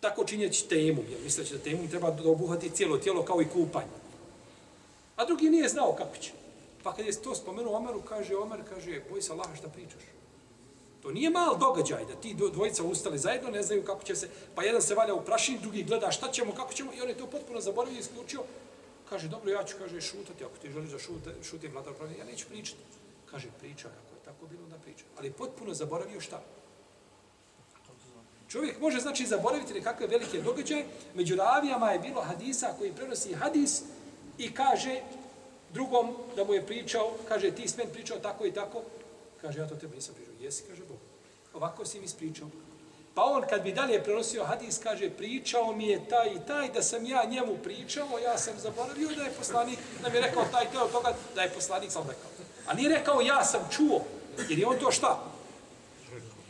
tako 0.02 0.24
činjeći 0.24 0.68
temu, 0.68 1.02
jer 1.10 1.20
misleći 1.24 1.54
da 1.54 1.58
temu 1.58 1.88
treba 1.88 2.10
da 2.10 2.30
obuhvati 2.30 2.70
cijelo 2.70 2.98
tijelo 2.98 3.22
kao 3.22 3.42
i 3.42 3.48
kupanje. 3.48 3.86
A 5.16 5.24
drugi 5.24 5.50
nije 5.50 5.68
znao 5.68 5.92
kako 5.92 6.16
će. 6.16 6.30
Pa 6.82 6.94
kad 6.94 7.06
je 7.06 7.22
to 7.22 7.34
spomenuo 7.34 7.76
Omeru, 7.76 8.02
kaže 8.02 8.36
Omer, 8.36 8.60
kaže, 8.68 9.00
boj 9.10 9.22
se 9.22 9.32
Allaha 9.32 9.56
šta 9.56 9.68
pričaš. 9.68 10.02
To 11.02 11.10
nije 11.10 11.30
mal 11.30 11.58
događaj 11.58 12.04
da 12.04 12.14
ti 12.14 12.34
dvojica 12.52 12.82
ustali 12.82 13.18
zajedno, 13.18 13.50
ne 13.50 13.62
znaju 13.62 13.84
kako 13.84 14.02
će 14.02 14.16
se, 14.16 14.28
pa 14.54 14.62
jedan 14.62 14.82
se 14.82 14.94
valja 14.94 15.14
u 15.14 15.24
prašini, 15.24 15.58
drugi 15.58 15.82
gleda 15.82 16.10
šta 16.10 16.32
ćemo, 16.32 16.54
kako 16.54 16.72
ćemo, 16.72 16.92
i 16.92 17.00
on 17.00 17.08
je 17.08 17.18
to 17.18 17.26
potpuno 17.26 17.60
zaboravio 17.60 17.96
i 17.96 18.00
isključio. 18.00 18.42
Kaže, 19.08 19.28
dobro, 19.28 19.50
ja 19.50 19.64
ću, 19.64 19.76
kaže, 19.78 20.00
šutati, 20.00 20.44
ako 20.44 20.56
ti 20.56 20.70
želiš 20.70 20.90
da 20.90 20.98
šute, 20.98 21.34
šuti 21.42 21.68
vladar 21.68 21.94
pravi, 21.94 22.18
ja 22.18 22.24
neću 22.24 22.46
pričati. 22.48 22.78
Kaže, 23.30 23.48
priča, 23.60 23.88
ako 23.88 24.14
je 24.14 24.24
tako 24.24 24.46
bilo, 24.46 24.66
da 24.68 24.78
priča. 24.78 25.04
Ali 25.18 25.32
potpuno 25.32 25.74
zaboravio 25.74 26.20
šta? 26.20 26.42
Čovjek 28.48 28.80
može, 28.80 29.00
znači, 29.00 29.26
zaboraviti 29.26 29.74
nekakve 29.74 30.06
velike 30.06 30.40
događaje. 30.40 30.86
Među 31.14 31.36
ravijama 31.36 31.90
je 31.90 31.98
bilo 31.98 32.20
hadisa 32.20 32.74
koji 32.78 32.92
prenosi 32.92 33.34
hadis 33.34 33.82
i 34.38 34.54
kaže 34.54 35.00
drugom 35.72 36.16
da 36.36 36.44
mu 36.44 36.54
je 36.54 36.66
pričao, 36.66 37.12
kaže, 37.28 37.50
ti 37.50 37.68
smen 37.68 37.86
pričao 37.92 38.18
tako 38.18 38.46
i 38.46 38.52
tako. 38.52 38.82
Kaže, 39.40 39.58
ja 39.58 39.68
to 39.68 39.74
tebi 39.74 39.96
nisam 39.96 40.14
pričao. 40.14 40.34
Jesi, 40.40 40.64
kaže 40.68 40.82
Bog. 40.88 40.98
Ovako 41.54 41.84
si 41.84 41.98
mi 41.98 42.04
ispričao. 42.04 42.48
Pa 43.14 43.22
on 43.24 43.42
kad 43.50 43.62
bi 43.62 43.72
dalje 43.72 44.04
prenosio 44.04 44.44
hadis, 44.44 44.78
kaže, 44.82 45.10
pričao 45.10 45.72
mi 45.72 45.88
je 45.88 46.08
taj 46.08 46.28
i 46.28 46.38
taj, 46.46 46.68
da 46.68 46.82
sam 46.82 47.06
ja 47.06 47.24
njemu 47.24 47.56
pričao, 47.62 48.18
ja 48.24 48.38
sam 48.38 48.54
zaboravio 48.58 49.08
da 49.08 49.22
je 49.22 49.30
poslanik, 49.38 49.78
da 50.02 50.08
mi 50.08 50.16
je 50.16 50.22
rekao 50.22 50.44
taj 50.52 50.70
teo 50.70 50.88
toga, 50.88 51.14
da 51.34 51.42
je 51.42 51.50
poslanik 51.50 51.90
sam 51.90 52.02
rekao. 52.08 52.30
A 52.66 52.74
nije 52.74 52.88
rekao, 52.88 53.20
ja 53.20 53.44
sam 53.44 53.68
čuo, 53.70 54.00
jer 54.48 54.58
je 54.58 54.66
on 54.66 54.78
to 54.78 54.90
šta? 54.90 55.32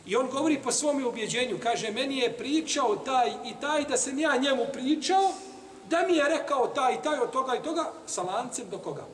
I 0.05 0.15
on 0.15 0.29
govori 0.29 0.59
po 0.63 0.71
svom 0.71 1.05
ubjeđenju, 1.05 1.59
kaže, 1.63 1.91
meni 1.91 2.17
je 2.17 2.37
pričao 2.37 2.95
taj 2.95 3.29
i 3.29 3.53
taj, 3.61 3.83
da 3.83 3.97
sam 3.97 4.19
ja 4.19 4.37
njemu 4.37 4.65
pričao, 4.73 5.33
da 5.89 6.07
mi 6.07 6.17
je 6.17 6.29
rekao 6.29 6.67
taj 6.67 6.93
i 6.93 7.01
taj 7.03 7.19
od 7.19 7.31
toga 7.31 7.55
i 7.55 7.63
toga, 7.63 7.91
sa 8.07 8.21
lancem 8.21 8.69
do 8.69 8.77
koga? 8.77 9.05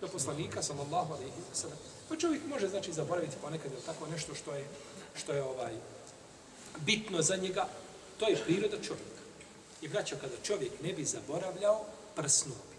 Do 0.00 0.08
poslanika, 0.08 0.62
sallallahu 0.62 1.14
alaihi 1.14 1.32
wa 1.52 1.54
sallam. 1.54 1.78
Pa 2.08 2.16
čovjek 2.16 2.42
može, 2.46 2.68
znači, 2.68 2.92
zaboraviti 2.92 3.36
ponekad 3.42 3.72
ili 3.72 3.82
tako 3.86 4.06
nešto 4.06 4.34
što 4.34 4.54
je, 4.54 4.64
što 5.14 5.32
je 5.32 5.42
ovaj, 5.42 5.72
bitno 6.78 7.22
za 7.22 7.36
njega, 7.36 7.68
to 8.18 8.28
je 8.28 8.42
priroda 8.44 8.76
čovjeka. 8.82 9.20
I 9.82 9.88
braćo, 9.88 10.16
kada 10.20 10.34
čovjek 10.42 10.72
ne 10.82 10.92
bi 10.92 11.04
zaboravljao, 11.04 11.84
prsnuo 12.16 12.56
bi. 12.70 12.76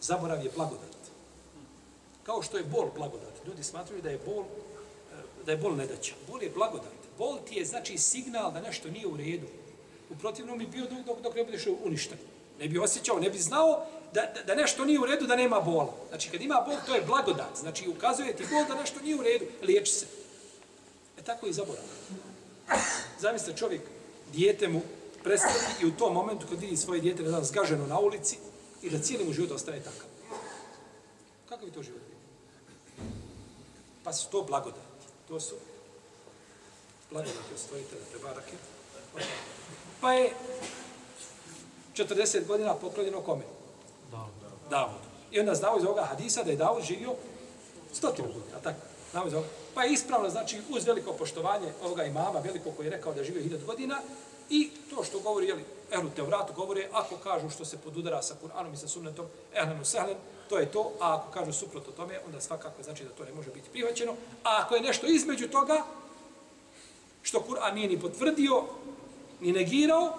Zaborav 0.00 0.44
je 0.44 0.50
blagodat. 0.56 0.96
Kao 2.22 2.42
što 2.42 2.56
je 2.56 2.64
bol 2.64 2.90
blagodat. 2.94 3.46
Ljudi 3.46 3.62
smatruju 3.62 4.02
da 4.02 4.10
je 4.10 4.20
bol 4.26 4.44
eh, 4.44 5.44
da 5.46 5.52
je 5.52 5.58
bol 5.58 5.76
nedaća. 5.76 6.14
Bol 6.28 6.42
je 6.42 6.50
blagodat. 6.50 6.92
Bol 7.18 7.38
ti 7.48 7.54
je 7.54 7.64
znači 7.64 7.98
signal 7.98 8.52
da 8.52 8.60
nešto 8.60 8.90
nije 8.90 9.06
u 9.06 9.16
redu. 9.16 9.46
U 10.12 10.18
protivnom 10.20 10.58
bi 10.58 10.66
bio 10.66 10.86
dok, 11.06 11.20
dok 11.22 11.34
ne 11.34 11.44
budeš 11.44 11.66
uništen. 11.84 12.18
Ne 12.58 12.68
bi 12.68 12.78
osjećao, 12.78 13.20
ne 13.20 13.30
bi 13.30 13.38
znao 13.38 13.86
da, 14.14 14.32
da, 14.34 14.42
da 14.42 14.54
nešto 14.54 14.84
nije 14.84 15.00
u 15.00 15.06
redu, 15.06 15.26
da 15.26 15.36
nema 15.36 15.60
bola. 15.60 15.94
Znači, 16.08 16.30
kad 16.30 16.42
ima 16.42 16.64
bol, 16.66 16.76
to 16.86 16.94
je 16.94 17.02
blagodat. 17.06 17.56
Znači, 17.60 17.88
ukazuje 17.88 18.36
ti 18.36 18.44
bol 18.50 18.64
da 18.68 18.74
nešto 18.74 19.00
nije 19.00 19.16
u 19.16 19.22
redu, 19.22 19.44
liječi 19.62 19.92
se. 19.92 20.06
E 21.18 21.22
tako 21.22 21.46
i 21.46 21.52
zaborav. 21.52 21.84
Zamislite 23.20 23.58
čovjek, 23.58 23.80
dijete 24.32 24.68
mu 24.68 24.80
prestati 25.22 25.82
i 25.82 25.86
u 25.86 25.96
tom 25.96 26.14
momentu 26.14 26.46
kad 26.50 26.60
vidi 26.60 26.76
svoje 26.76 27.00
dijete, 27.00 27.22
ne 27.22 27.28
znam, 27.28 27.44
zgaženo 27.44 27.86
na 27.86 27.98
ulici 27.98 28.36
i 28.82 28.90
da 28.90 28.98
cijeli 28.98 29.24
mu 29.24 29.32
život 29.32 29.50
ostaje 29.50 29.82
takav. 29.82 30.08
Kako 31.48 31.66
bi 31.66 31.72
to 31.72 31.82
život? 31.82 32.02
Pa 34.04 34.12
su 34.12 34.30
to 34.30 34.42
blagodati. 34.42 34.80
To 35.28 35.40
su 35.40 35.54
blagodati 37.10 37.52
od 37.54 37.60
stvoritelja 37.60 38.02
te 38.12 38.18
barake. 38.22 38.52
Pa 40.02 40.12
je 40.12 40.30
40 41.94 42.46
godina 42.46 42.74
poklonjeno 42.74 43.20
kome? 43.20 43.42
Davud. 44.70 45.00
I 45.30 45.40
onda 45.40 45.54
znao 45.54 45.78
iz 45.78 45.84
ovoga 45.84 46.02
hadisa 46.02 46.42
da 46.42 46.50
je 46.50 46.56
Davud 46.56 46.82
živio 46.84 47.14
stotinu 47.92 48.28
godina, 48.28 48.58
tako? 48.62 48.80
Znamo 49.10 49.26
iz 49.26 49.34
ovoga. 49.34 49.48
Pa 49.74 49.84
je 49.84 49.92
ispravno, 49.92 50.30
znači, 50.30 50.60
uz 50.70 50.86
veliko 50.86 51.12
poštovanje 51.12 51.72
ovoga 51.84 52.04
imama, 52.04 52.40
veliko 52.40 52.70
koji 52.70 52.86
je 52.86 52.90
rekao 52.90 53.12
da 53.12 53.20
je 53.20 53.24
živio 53.24 53.42
hiljad 53.42 53.64
godina, 53.64 54.00
i 54.50 54.70
to 54.90 55.04
što 55.04 55.20
govori, 55.20 55.46
jeli, 55.46 55.64
ehlu 55.92 56.10
tevratu 56.16 56.52
govore, 56.52 56.88
ako 56.92 57.16
kažu 57.16 57.50
što 57.50 57.64
se 57.64 57.78
podudara 57.78 58.22
sa 58.22 58.34
Kur'anom 58.42 58.72
i 58.72 58.76
sa 58.76 58.88
sunnetom, 58.88 59.26
ehlenu 59.54 59.84
sehlen, 59.84 60.16
to 60.48 60.58
je 60.58 60.72
to, 60.72 60.92
a 61.00 61.14
ako 61.14 61.32
kažu 61.32 61.52
suprotno 61.52 61.92
tome, 61.92 62.20
onda 62.26 62.40
svakako 62.40 62.82
znači 62.82 63.04
da 63.04 63.10
to 63.10 63.24
ne 63.24 63.32
može 63.32 63.50
biti 63.50 63.70
prihvaćeno, 63.70 64.12
a 64.44 64.62
ako 64.64 64.74
je 64.74 64.80
nešto 64.80 65.06
između 65.06 65.48
toga, 65.48 65.82
što 67.22 67.44
Kur'an 67.48 67.74
nije 67.74 67.88
ni 67.88 68.00
potvrdio, 68.00 68.64
ni 69.42 69.52
negirao, 69.52 70.18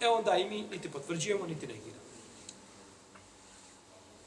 e 0.00 0.08
onda 0.08 0.36
i 0.36 0.50
mi 0.50 0.62
niti 0.62 0.90
potvrđujemo, 0.90 1.46
niti 1.46 1.66
negiramo. 1.66 2.02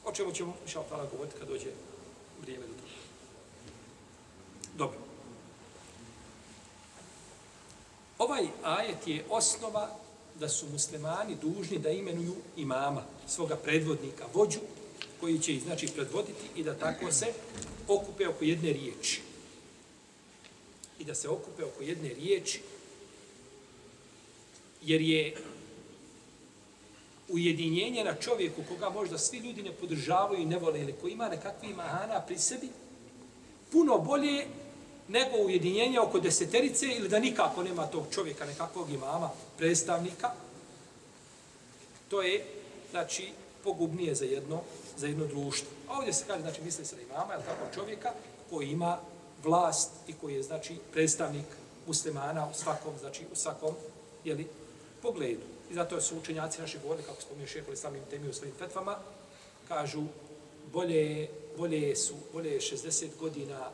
O 0.05 0.11
čemu 0.11 0.31
ćemo, 0.31 0.55
šal 0.67 0.83
tala, 0.89 1.05
govoriti 1.11 1.35
kad 1.39 1.47
dođe 1.47 1.69
vrijeme 2.41 2.65
do 2.65 2.73
toga. 2.73 2.91
Dobro. 4.77 4.97
Ovaj 8.17 8.47
ajet 8.63 9.07
je 9.07 9.25
osnova 9.29 9.89
da 10.39 10.49
su 10.49 10.69
muslimani 10.69 11.35
dužni 11.41 11.79
da 11.79 11.89
imenuju 11.89 12.35
imama, 12.57 13.03
svoga 13.27 13.55
predvodnika, 13.55 14.25
vođu, 14.33 14.59
koji 15.19 15.39
će 15.39 15.53
ih 15.53 15.63
znači 15.63 15.87
predvoditi 15.87 16.45
i 16.55 16.63
da 16.63 16.73
tako 16.73 17.11
se 17.11 17.33
okupe 17.87 18.27
oko 18.27 18.43
jedne 18.43 18.73
riječi. 18.73 19.21
I 20.99 21.03
da 21.03 21.15
se 21.15 21.29
okupe 21.29 21.63
oko 21.63 21.83
jedne 21.83 22.09
riječi, 22.09 22.61
jer 24.81 25.01
je 25.01 25.35
ujedinjenje 27.29 28.03
na 28.03 28.15
čovjeku 28.15 28.61
koga 28.69 28.89
možda 28.89 29.17
svi 29.17 29.37
ljudi 29.37 29.63
ne 29.63 29.71
podržavaju 29.71 30.41
i 30.41 30.45
ne 30.45 30.57
vole 30.57 30.81
ili 30.81 30.95
koji 31.01 31.11
ima 31.11 31.29
nekakvi 31.29 31.73
mahana 31.73 32.21
pri 32.21 32.37
sebi, 32.37 32.69
puno 33.71 33.97
bolje 33.97 34.45
nego 35.07 35.37
ujedinjenje 35.37 35.99
oko 35.99 36.19
deseterice 36.19 36.87
ili 36.87 37.09
da 37.09 37.19
nikako 37.19 37.63
nema 37.63 37.87
tog 37.87 38.03
čovjeka, 38.11 38.45
nekakvog 38.45 38.89
imama, 38.89 39.29
predstavnika, 39.57 40.31
to 42.09 42.21
je, 42.21 42.45
znači, 42.91 43.31
pogubnije 43.63 44.15
za 44.15 44.25
jedno, 44.25 44.61
za 44.97 45.07
jedno 45.07 45.25
društvo. 45.25 45.67
A 45.87 45.97
ovdje 45.97 46.13
se 46.13 46.23
kaže, 46.27 46.41
znači, 46.41 46.61
misli 46.61 46.85
se 46.85 46.95
da 46.95 47.01
imama, 47.01 47.33
je 47.33 47.45
tako 47.45 47.75
čovjeka 47.75 48.13
koji 48.49 48.67
ima 48.67 48.97
vlast 49.43 49.91
i 50.07 50.13
koji 50.13 50.35
je, 50.35 50.43
znači, 50.43 50.75
predstavnik 50.91 51.45
muslimana 51.87 52.49
u 52.49 52.53
svakom, 52.53 52.93
znači, 52.99 53.23
u 53.31 53.35
svakom, 53.35 53.75
jeli, 54.23 54.47
pogledu. 55.01 55.41
I 55.71 55.73
zato 55.73 56.01
su 56.01 56.17
učenjaci 56.17 56.61
naši 56.61 56.79
govorili, 56.79 57.07
kako 57.07 57.21
spominje 57.21 57.47
šeholi 57.47 57.77
samim 57.77 58.01
temi 58.09 58.29
u 58.29 58.33
svojim 58.33 58.55
fetvama, 58.59 58.97
kažu, 59.67 60.03
bolje, 60.73 61.29
bolje 61.57 61.95
su, 61.95 62.15
bolje 62.33 62.51
je 62.51 62.59
60 62.59 63.07
godina 63.19 63.69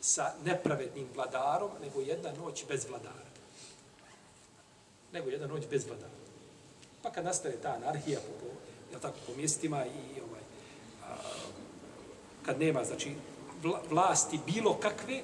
sa 0.00 0.32
nepravednim 0.44 1.06
vladarom, 1.14 1.70
nego 1.80 2.00
jedna 2.00 2.32
noć 2.32 2.64
bez 2.68 2.86
vladara. 2.88 3.28
Nego 5.12 5.30
jedna 5.30 5.46
noć 5.46 5.62
bez 5.70 5.86
vladara. 5.86 6.18
Pa 7.02 7.10
kad 7.10 7.24
nastane 7.24 7.56
ta 7.62 7.68
anarhija 7.68 8.20
po, 8.20 8.46
po, 8.92 8.98
tako, 8.98 9.16
po 9.26 9.32
mjestima 9.36 9.86
i 9.86 10.20
ovaj, 10.20 10.42
a, 11.04 11.16
kad 12.42 12.60
nema, 12.60 12.84
znači, 12.84 13.14
vlasti 13.90 14.38
bilo 14.46 14.78
kakve, 14.80 15.22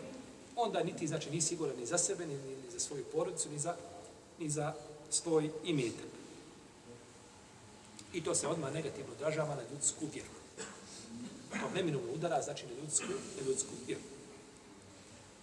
onda 0.56 0.82
niti, 0.82 1.06
znači, 1.06 1.30
ni 1.30 1.40
siguran 1.40 1.76
ni 1.76 1.86
za 1.86 1.98
sebe, 1.98 2.26
ni, 2.26 2.34
ni, 2.34 2.56
ni 2.56 2.70
za 2.72 2.78
svoju 2.80 3.04
porodicu, 3.04 3.50
ni 3.50 3.58
za, 3.58 3.76
ni 4.38 4.50
za 4.50 4.74
svoj 5.14 5.50
imetak. 5.64 6.06
I 8.12 8.24
to 8.24 8.34
se 8.34 8.48
odmah 8.48 8.72
negativno 8.72 9.12
odražava 9.12 9.54
na 9.54 9.62
ljudsku 9.72 10.06
vjeru. 10.14 10.28
To 11.50 11.70
neminovno 11.74 12.12
udara, 12.12 12.42
znači 12.42 12.66
na 12.66 12.82
ljudsku, 12.82 13.06
na 13.40 13.46
ljudsku 13.46 13.70
vjeru. 13.86 14.02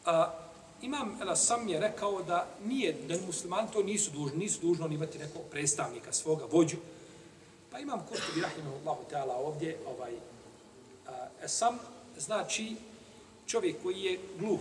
A, 0.05 0.33
imam 0.81 1.17
Ela 1.21 1.35
sam 1.35 1.69
je 1.69 1.79
rekao 1.79 2.23
da 2.23 2.47
nije, 2.65 2.93
da 2.93 3.15
muslimani 3.25 3.67
to 3.73 3.83
nisu 3.83 4.11
dužni, 4.11 4.37
nisu 4.37 4.59
dužni 4.61 4.85
oni 4.85 4.95
imati 4.95 5.19
nekog 5.19 5.41
predstavnika, 5.51 6.13
svoga 6.13 6.45
vođu. 6.51 6.77
Pa 7.71 7.79
imam 7.79 8.05
Kurtubi 8.07 8.41
Rahimahullahu 8.41 9.03
Teala 9.09 9.35
ovdje, 9.35 9.77
ovaj, 9.87 10.13
a, 11.07 11.27
e, 11.43 11.47
sam 11.47 11.79
znači 12.17 12.75
čovjek 13.47 13.75
koji 13.83 14.01
je 14.01 14.19
gluh. 14.39 14.59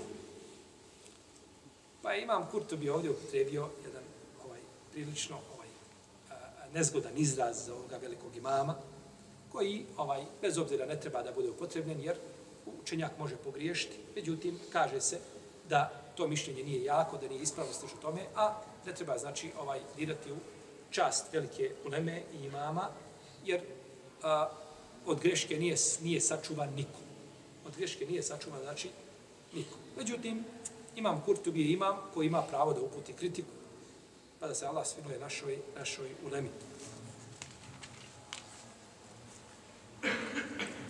Pa 2.03 2.15
imam 2.15 2.47
Kurtubi 2.51 2.89
ovdje 2.89 3.11
upotrebio 3.11 3.69
jedan 3.85 4.03
prilično 4.93 5.37
ovaj, 5.55 5.69
a, 6.31 6.35
nezgodan 6.75 7.13
izraz 7.17 7.67
za 7.67 7.75
ovoga 7.75 7.97
velikog 7.97 8.37
imama, 8.37 8.75
koji 9.53 9.85
ovaj 9.97 10.25
bez 10.43 10.59
obzira 10.59 10.87
ne 10.87 11.01
treba 11.01 11.23
da 11.23 11.33
bude 11.33 11.51
upotrebljen, 11.51 12.01
jer 12.01 12.17
učenjak 12.83 13.19
može 13.19 13.37
pogriješiti. 13.37 13.97
Međutim, 14.17 14.59
kaže 14.73 15.01
se 15.01 15.19
da 15.69 15.91
to 16.17 16.29
mišljenje 16.29 16.63
nije 16.63 16.85
jako, 16.85 17.17
da 17.17 17.29
nije 17.29 17.43
ispravno 17.43 17.73
stiže 17.73 17.95
tome, 18.03 18.21
a 18.37 18.63
ne 18.87 18.95
treba 18.95 19.19
znači 19.19 19.51
ovaj 19.61 19.81
dirati 19.97 20.33
u 20.33 20.37
čast 20.91 21.33
velike 21.33 21.71
uleme 21.87 22.23
i 22.33 22.45
imama, 22.45 22.89
jer 23.45 23.61
a, 24.23 24.49
od 25.07 25.21
greške 25.21 25.57
nije, 25.57 25.77
nije 26.03 26.21
sačuvan 26.21 26.75
niko. 26.75 27.01
Od 27.67 27.77
greške 27.77 28.07
nije 28.07 28.23
sačuvan, 28.23 28.61
znači, 28.63 28.91
niko. 29.53 29.77
Međutim, 29.97 30.45
imam 30.97 31.23
Kurtubi 31.25 31.73
imam 31.73 31.97
koji 32.15 32.27
ima 32.27 32.43
pravo 32.43 32.73
da 32.73 32.81
uputi 32.81 33.13
kritiku, 33.13 33.49
pa 34.41 34.49
da 34.49 34.55
se 34.55 34.67
Allah 34.67 34.87
svinuje 34.87 35.19
našoj, 35.19 35.59
našoj 35.79 36.09
ulemi. 36.27 36.49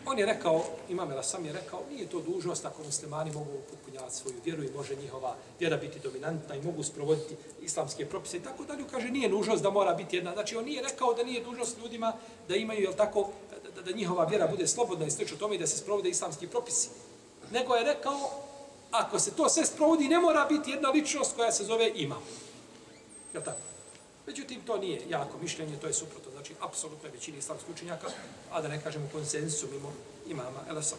On 0.06 0.18
je 0.18 0.26
rekao, 0.26 0.64
imam 0.88 1.10
Ela 1.10 1.22
sam 1.22 1.44
je 1.44 1.52
rekao, 1.52 1.82
nije 1.90 2.06
to 2.06 2.20
dužnost 2.20 2.64
ako 2.64 2.82
muslimani 2.82 3.32
mogu 3.32 3.50
upotpunjavati 3.50 4.16
svoju 4.16 4.36
vjeru 4.44 4.64
i 4.64 4.72
može 4.76 4.96
njihova 4.96 5.36
vjera 5.60 5.76
biti 5.76 6.00
dominantna 6.00 6.54
i 6.54 6.62
mogu 6.62 6.82
sprovoditi 6.82 7.36
islamske 7.62 8.06
propise 8.06 8.36
i 8.36 8.40
tako 8.40 8.64
dalje. 8.64 8.84
Kaže, 8.90 9.08
nije 9.08 9.28
nužnost 9.28 9.62
da 9.62 9.70
mora 9.70 9.94
biti 9.94 10.16
jedna. 10.16 10.32
Znači, 10.32 10.56
on 10.56 10.64
nije 10.64 10.82
rekao 10.82 11.14
da 11.14 11.22
nije 11.22 11.44
dužnost 11.44 11.78
ljudima 11.78 12.12
da 12.48 12.56
imaju, 12.56 12.80
jel 12.80 12.92
tako, 12.92 13.28
da, 13.64 13.70
da, 13.70 13.82
da 13.82 13.96
njihova 13.96 14.24
vjera 14.24 14.46
bude 14.46 14.66
slobodna 14.66 15.06
i 15.06 15.10
slično 15.10 15.36
tome 15.36 15.54
i 15.54 15.58
da 15.58 15.66
se 15.66 15.78
sprovode 15.78 16.08
islamski 16.08 16.46
propisi. 16.46 16.88
Nego 17.52 17.74
je 17.74 17.84
rekao, 17.84 18.30
ako 18.90 19.18
se 19.18 19.30
to 19.36 19.48
sve 19.48 19.66
sprovodi, 19.66 20.08
ne 20.08 20.18
mora 20.20 20.46
biti 20.48 20.70
jedna 20.70 20.90
ličnost 20.90 21.36
koja 21.36 21.52
se 21.52 21.64
zove 21.64 21.92
imam. 21.94 22.22
Jel 23.33 23.43
tako? 23.43 23.61
Međutim, 24.27 24.61
to 24.61 24.77
nije 24.77 25.01
jako 25.09 25.37
mišljenje, 25.37 25.77
to 25.77 25.87
je 25.87 25.93
suprotno, 25.93 26.31
znači, 26.31 26.53
apsolutno 26.61 27.07
je 27.07 27.11
većini 27.11 27.37
islamskih 27.37 27.69
učenjaka, 27.75 28.07
a 28.51 28.61
da 28.61 28.67
ne 28.67 28.81
kažemo 28.81 29.09
konsensu 29.11 29.67
mimo 29.71 29.93
imama 30.27 30.59
Elasa. 30.69 30.95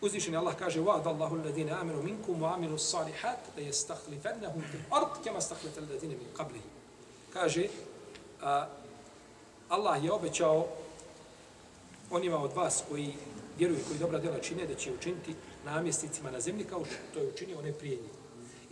Uzvišeni 0.00 0.36
Allah 0.36 0.54
kaže 0.54 0.80
وَعْدَ 0.80 1.06
اللَّهُ 1.06 1.32
الَّذِينَ 1.34 1.68
آمِنُوا 1.68 2.02
مِنْكُمْ 2.02 2.42
وَعَمِلُوا 2.42 2.74
الصَّالِحَاتِ 2.74 3.38
لَيَسْتَخْلِفَنَّهُمْ 3.56 4.62
فِي 4.70 4.76
الْأَرْضِ 4.78 5.24
كَمَا 5.24 5.38
اسْتَخْلَفَ 5.38 5.78
الَّذِينَ 5.78 6.12
مِنْ 6.14 6.30
قَبْلِهِ 6.38 6.62
Kaže, 7.32 7.66
a, 8.42 8.68
Allah 9.68 10.04
je 10.04 10.12
obećao 10.12 10.66
onima 12.10 12.42
od 12.42 12.52
vas 12.52 12.82
koji 12.88 13.14
vjeruju, 13.58 13.80
koji 13.88 13.98
dobra 13.98 14.18
djela 14.18 14.38
čine, 14.38 14.66
da 14.66 14.74
će 14.74 14.92
učiniti 14.92 15.34
namjesnicima 15.64 16.30
na 16.30 16.40
zemlji 16.40 16.64
kao 16.64 16.84
što 16.84 17.20
je 17.20 17.28
učinio 17.28 17.58
one 17.58 17.72
prije 17.72 17.96
njih. 17.96 18.10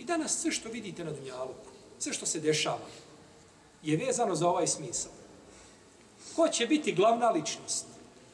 I 0.01 0.03
danas 0.03 0.41
sve 0.41 0.51
što 0.51 0.69
vidite 0.69 1.03
na 1.03 1.11
Dunjaluku, 1.11 1.69
sve 1.99 2.13
što 2.13 2.25
se 2.25 2.39
dešava, 2.39 2.87
je 3.83 3.97
vezano 3.97 4.35
za 4.35 4.47
ovaj 4.47 4.67
smisao. 4.67 5.11
Ko 6.35 6.47
će 6.47 6.67
biti 6.67 6.93
glavna 6.93 7.29
ličnost? 7.29 7.85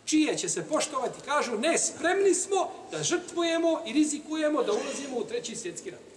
Čije 0.05 0.37
će 0.37 0.49
se 0.49 0.67
poštovati? 0.67 1.21
Kažu, 1.25 1.57
ne, 1.57 1.77
spremni 1.77 2.33
smo 2.33 2.71
da 2.91 3.03
žrtvujemo 3.03 3.81
i 3.85 3.93
rizikujemo 3.93 4.63
da 4.63 4.71
ulazimo 4.71 5.17
u 5.17 5.23
treći 5.23 5.55
svjetski 5.55 5.91
rat. 5.91 6.07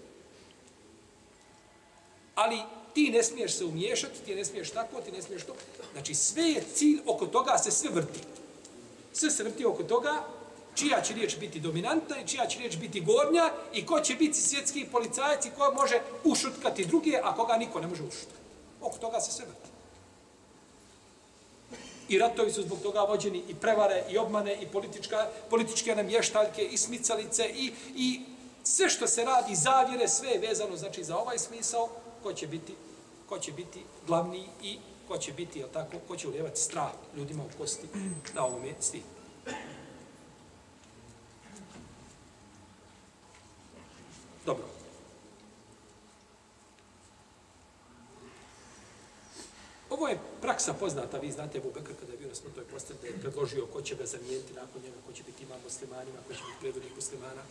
Ali 2.35 2.63
ti 2.95 3.11
ne 3.11 3.23
smiješ 3.23 3.53
se 3.53 3.65
umiješati, 3.65 4.25
ti 4.25 4.35
ne 4.35 4.45
smiješ 4.45 4.71
tako, 4.71 5.01
ti 5.01 5.13
ne 5.13 5.23
smiješ 5.23 5.45
to. 5.45 5.55
Znači, 5.93 6.15
sve 6.15 6.43
je 6.43 6.65
cilj, 6.75 7.01
oko 7.07 7.27
toga 7.27 7.59
se 7.59 7.71
sve 7.71 7.91
vrti. 7.91 8.21
Sve 9.13 9.31
se 9.31 9.45
vrti 9.45 9.65
oko 9.65 9.83
toga 9.83 10.25
čija 10.81 11.03
će 11.03 11.15
riječ 11.15 11.37
biti 11.39 11.61
dominantna 11.61 12.17
i 12.21 12.27
čija 12.27 12.47
će 12.47 12.59
riječ 12.59 12.77
biti 12.77 13.01
gornja 13.01 13.53
i 13.73 13.87
ko 13.87 14.01
će 14.01 14.15
biti 14.15 14.41
svjetski 14.41 14.87
policajac 14.93 15.47
i 15.47 15.51
ko 15.59 15.73
može 15.73 16.01
ušutkati 16.25 16.87
druge, 16.87 17.21
a 17.23 17.35
koga 17.35 17.57
niko 17.57 17.81
ne 17.81 17.87
može 17.87 18.03
ušutkati. 18.03 18.41
Oko 18.81 18.99
toga 18.99 19.21
se 19.21 19.33
sve 19.33 19.47
vrti. 19.47 19.71
I 22.09 22.19
ratovi 22.19 22.53
su 22.53 22.63
zbog 22.63 22.79
toga 22.83 23.01
vođeni 23.01 23.43
i 23.49 23.55
prevare 23.55 24.05
i 24.11 24.19
obmane 24.19 24.57
i 24.63 24.67
politička, 24.67 25.29
političke 25.51 25.95
namještaljke 25.95 26.63
i 26.63 26.77
smicalice 26.77 27.49
i, 27.55 27.73
i 27.97 28.21
sve 28.65 28.89
što 28.89 29.07
se 29.07 29.25
radi, 29.25 29.55
zavjere, 29.55 30.09
sve 30.09 30.31
je 30.31 30.39
vezano 30.39 30.77
znači, 30.77 31.05
za 31.05 31.17
ovaj 31.17 31.39
smisao, 31.39 31.89
ko 32.23 32.33
će 32.33 32.47
biti, 32.47 32.75
ko 33.29 33.39
će 33.39 33.53
biti 33.53 33.81
glavni 34.07 34.47
i 34.63 34.79
ko 35.09 35.19
će 35.19 35.33
biti, 35.33 35.59
jel 35.59 35.69
tako, 35.73 35.99
ko 36.09 36.17
će 36.17 36.29
ulijevati 36.29 36.61
strah 36.61 36.91
ljudima 37.17 37.43
u 37.43 37.59
kosti 37.59 37.87
na 38.35 38.47
ovome 38.47 38.75
stihu. 38.81 39.07
Dobro. 44.47 44.65
Ovo 49.91 50.09
je 50.09 50.19
praksa 50.41 50.75
poznata, 50.75 51.19
vi 51.19 51.33
znate 51.33 51.59
Ebu 51.59 51.71
Bekr 51.75 51.93
kada 52.01 52.13
je 52.13 52.19
bio 52.19 52.29
na 52.29 52.35
smrtoj 52.35 52.65
postavlji, 52.65 53.01
da 53.03 53.07
je 53.07 53.21
predložio 53.21 53.67
ko 53.67 53.83
će 53.83 53.95
ga 53.95 54.07
zamijeniti 54.07 54.53
nakon 54.53 54.83
njega, 54.83 54.97
ko 55.07 55.13
će 55.13 55.23
biti 55.23 55.43
imam 55.43 55.61
muslimanima, 55.65 56.19
ko 56.29 56.35
će 56.35 56.41
biti 56.47 56.61
predvodnik 56.61 56.93
muslimana. 56.97 57.43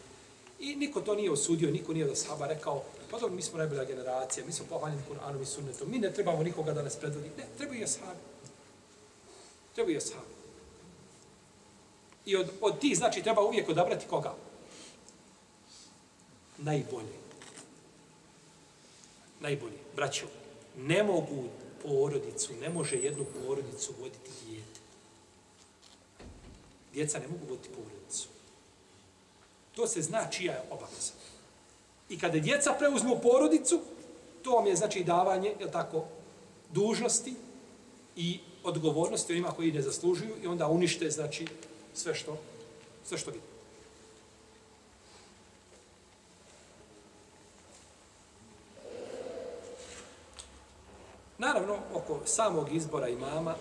I 0.60 0.76
niko 0.76 1.02
to 1.02 1.16
nije 1.16 1.32
osudio, 1.32 1.72
niko 1.72 1.94
nije 1.94 2.10
od 2.10 2.18
sahaba 2.18 2.48
rekao, 2.48 2.84
pa 3.12 3.20
dobro, 3.20 3.36
mi 3.36 3.42
smo 3.42 3.58
najbolja 3.58 3.84
generacija, 3.84 4.46
mi 4.46 4.52
smo 4.52 4.66
pohvaljeni 4.70 5.02
Kur'anom 5.10 5.42
i 5.42 5.46
sunnetom, 5.46 5.92
mi 5.92 6.00
ne 6.00 6.14
trebamo 6.14 6.44
nikoga 6.44 6.74
da 6.74 6.84
nas 6.84 6.96
predvodi. 6.96 7.30
Ne, 7.38 7.46
trebaju 7.58 7.80
i 7.80 7.84
ashabi. 7.84 8.20
Trebaju 9.76 9.96
i 9.96 9.98
ashabi. 9.98 10.34
I 12.26 12.36
od, 12.36 12.50
od 12.62 12.80
tih, 12.80 12.98
znači, 12.98 13.24
treba 13.24 13.42
uvijek 13.42 13.70
odabrati 13.70 14.08
koga? 14.10 14.36
Najbolje. 16.62 17.20
Najbolje. 19.40 19.78
Braćo, 19.96 20.26
ne 20.78 21.04
mogu 21.04 21.44
porodicu, 21.84 22.54
ne 22.62 22.70
može 22.70 22.98
jednu 22.98 23.26
porodicu 23.26 23.94
voditi 24.00 24.32
dijete. 24.46 24.80
Djeca 26.94 27.20
ne 27.20 27.28
mogu 27.28 27.46
voditi 27.50 27.70
porodicu. 27.70 28.28
To 29.76 29.88
se 29.88 30.02
zna 30.02 30.30
čija 30.32 30.54
je 30.54 30.64
obaveza. 30.70 31.14
I 32.10 32.20
kada 32.20 32.40
djeca 32.40 32.76
preuzmu 32.80 33.20
porodicu, 33.24 33.82
to 34.44 34.52
vam 34.52 34.68
je 34.68 34.76
znači 34.76 35.04
davanje, 35.04 35.54
je 35.60 35.72
tako, 35.72 36.06
dužnosti 36.74 37.34
i 38.16 38.40
odgovornosti 38.64 39.34
onima 39.34 39.52
koji 39.52 39.72
ne 39.72 39.82
zaslužuju 39.82 40.36
i 40.44 40.48
onda 40.48 40.68
unište, 40.68 41.10
znači, 41.10 41.48
sve 41.94 42.16
što, 42.16 42.38
sve 43.06 43.18
što 43.18 43.32
vidi. 43.32 43.44
Naravno, 51.38 51.78
oko 51.94 52.19
samog 52.30 52.76
izbora 52.76 53.10
imama 53.10 53.56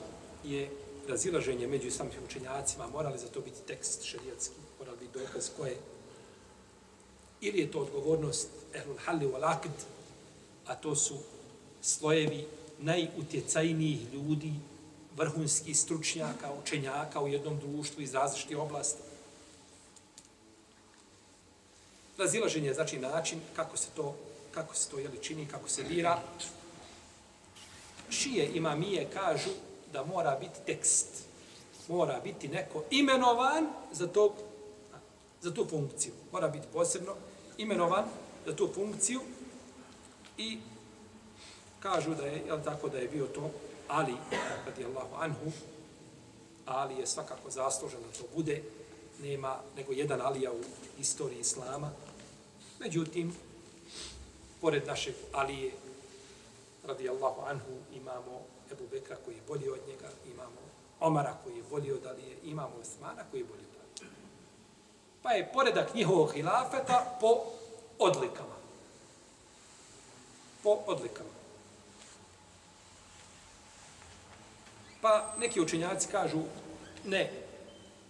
je 0.44 0.70
razilaženje 1.08 1.66
među 1.66 1.86
islamskim 1.86 2.24
učenjacima, 2.24 2.86
mora 2.86 3.08
li 3.08 3.18
za 3.18 3.28
to 3.28 3.40
biti 3.40 3.62
tekst 3.66 4.02
šerijatski, 4.04 4.54
mora 4.78 4.92
li 4.92 4.98
biti 4.98 5.18
dokaz 5.18 5.50
koje 5.56 5.76
ili 7.40 7.58
je 7.58 7.70
to 7.70 7.78
odgovornost 7.78 8.48
ehlul 8.74 8.96
halli 9.04 9.26
wal 9.26 9.44
akd, 9.44 9.70
a 10.66 10.74
to 10.74 10.96
su 10.96 11.18
slojevi 11.82 12.46
najutjecajnijih 12.78 14.14
ljudi, 14.14 14.52
vrhunskih 15.16 15.78
stručnjaka, 15.78 16.52
učenjaka 16.62 17.20
u 17.20 17.28
jednom 17.28 17.58
društvu 17.58 18.02
iz 18.02 18.14
različitih 18.14 18.58
oblasti. 18.58 19.02
Razilaženje 22.18 22.74
znači 22.74 22.98
način 22.98 23.40
kako 23.56 23.76
se 23.76 23.88
to 23.96 24.14
kako 24.50 24.74
se 24.74 24.90
to 24.90 24.98
jeli 24.98 25.18
čini, 25.22 25.46
kako 25.46 25.68
se 25.68 25.82
bira. 25.82 26.22
Šije 28.10 28.50
imamije 28.54 29.08
kažu 29.14 29.50
da 29.92 30.04
mora 30.04 30.36
biti 30.40 30.58
tekst. 30.66 31.08
Mora 31.88 32.20
biti 32.24 32.48
neko 32.48 32.84
imenovan 32.90 33.66
za, 33.92 34.06
to, 34.06 34.34
za 35.40 35.54
tu 35.54 35.66
funkciju. 35.70 36.12
Mora 36.32 36.48
biti 36.48 36.66
posebno 36.72 37.14
imenovan 37.58 38.04
za 38.46 38.56
tu 38.56 38.68
funkciju 38.74 39.20
i 40.38 40.58
kažu 41.80 42.14
da 42.14 42.26
je, 42.26 42.42
jel 42.46 42.64
tako, 42.64 42.88
da 42.88 42.98
je 42.98 43.08
bio 43.08 43.26
to 43.26 43.50
Ali, 43.88 44.14
radijallahu 44.66 45.14
anhu, 45.18 45.52
Ali 46.66 46.94
je 46.94 47.06
svakako 47.06 47.50
zaslužen 47.50 48.00
da 48.00 48.18
to 48.18 48.24
bude, 48.36 48.62
nema 49.22 49.56
nego 49.76 49.92
jedan 49.92 50.20
Alija 50.20 50.52
u 50.52 50.60
istoriji 51.00 51.40
Islama. 51.40 51.90
Međutim, 52.78 53.34
pored 54.60 54.86
našeg 54.86 55.14
Alije, 55.32 55.72
radijallahu 56.88 57.40
anhu, 57.46 57.72
imamo 57.92 58.40
Ebu 58.72 58.84
Bekra 58.90 59.16
koji 59.24 59.34
je 59.34 59.42
bolji 59.48 59.68
od 59.68 59.80
njega, 59.88 60.08
imamo 60.32 60.60
Omara 61.00 61.36
koji 61.44 61.56
je 61.56 61.62
bolji 61.70 61.92
od 61.92 62.06
Alije, 62.06 62.36
imamo 62.44 62.74
Osmana 62.80 63.24
koji 63.30 63.40
je 63.40 63.44
bolji 63.44 63.62
od 63.62 64.00
Alije. 64.02 64.12
Pa 65.22 65.32
je 65.32 65.52
poredak 65.52 65.94
njihovog 65.94 66.32
hilafeta 66.32 67.16
po 67.20 67.44
odlikama. 67.98 68.56
Po 70.62 70.78
odlikama. 70.86 71.38
Pa 75.00 75.34
neki 75.38 75.60
učenjaci 75.60 76.08
kažu, 76.08 76.42
ne, 77.04 77.30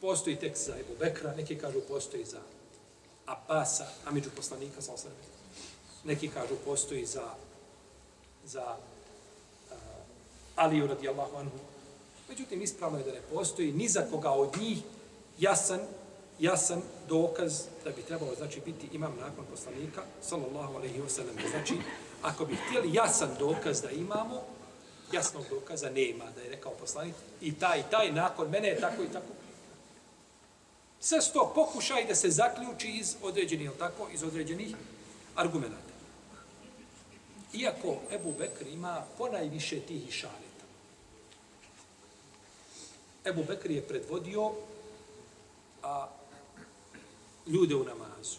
postoji 0.00 0.36
tekst 0.36 0.66
za 0.66 0.78
Ebu 0.78 0.94
Bekra, 0.98 1.34
neki 1.34 1.58
kažu 1.58 1.80
postoji 1.88 2.24
za 2.24 2.40
Abasa, 3.26 3.86
a 4.06 4.10
među 4.10 4.30
poslanika 4.36 4.82
sa 4.82 4.92
osrbe. 4.92 5.16
Neki 6.04 6.28
kažu 6.28 6.54
postoji 6.64 7.06
za, 7.06 7.34
za 8.48 8.76
uh, 9.70 9.76
Aliju 10.56 10.86
radijallahu 10.86 11.36
anhu. 11.36 11.58
Međutim, 12.28 12.62
ispravno 12.62 12.98
je 12.98 13.04
da 13.04 13.12
ne 13.12 13.20
postoji 13.32 13.72
ni 13.72 13.88
za 13.88 14.06
koga 14.10 14.30
od 14.30 14.56
njih 14.60 14.78
jasan, 15.38 15.80
jasan 16.38 16.82
dokaz 17.08 17.62
da 17.84 17.90
bi 17.90 18.02
trebalo 18.02 18.34
znači 18.34 18.60
biti 18.64 18.88
imam 18.92 19.16
nakon 19.20 19.44
poslanika 19.50 20.02
sallallahu 20.22 20.76
alejhi 20.76 21.00
ve 21.00 21.08
sellem 21.08 21.34
znači 21.50 21.74
ako 22.22 22.44
bi 22.44 22.56
htjeli 22.56 22.94
jasan 22.94 23.28
dokaz 23.38 23.82
da 23.82 23.90
imamo 23.90 24.42
jasnog 25.12 25.44
dokaza 25.50 25.90
nema 25.90 26.24
da 26.34 26.40
je 26.40 26.50
rekao 26.50 26.72
poslanik 26.72 27.14
i 27.40 27.54
taj 27.54 27.80
i 27.80 27.82
taj 27.90 28.12
nakon 28.12 28.50
mene 28.50 28.68
je 28.68 28.80
tako 28.80 29.02
i 29.02 29.12
tako. 29.12 29.32
Sve 31.00 31.20
sto 31.20 31.52
pokušaj 31.54 32.04
da 32.04 32.14
se 32.14 32.30
zaključi 32.30 32.88
iz 32.88 33.16
određenih 33.22 33.70
tako 33.78 34.08
iz 34.12 34.22
određenih 34.22 34.76
argumenata 35.34 35.87
iako 37.52 37.96
Ebu 38.10 38.32
Bekr 38.38 38.66
ima 38.66 39.04
ponajviše 39.18 39.80
tih 39.80 40.08
išareta 40.08 40.48
Ebu 43.24 43.44
Bekr 43.44 43.70
je 43.70 43.82
predvodio 43.82 44.52
a 45.82 46.08
ljude 47.46 47.74
u 47.76 47.84
namazu. 47.84 48.38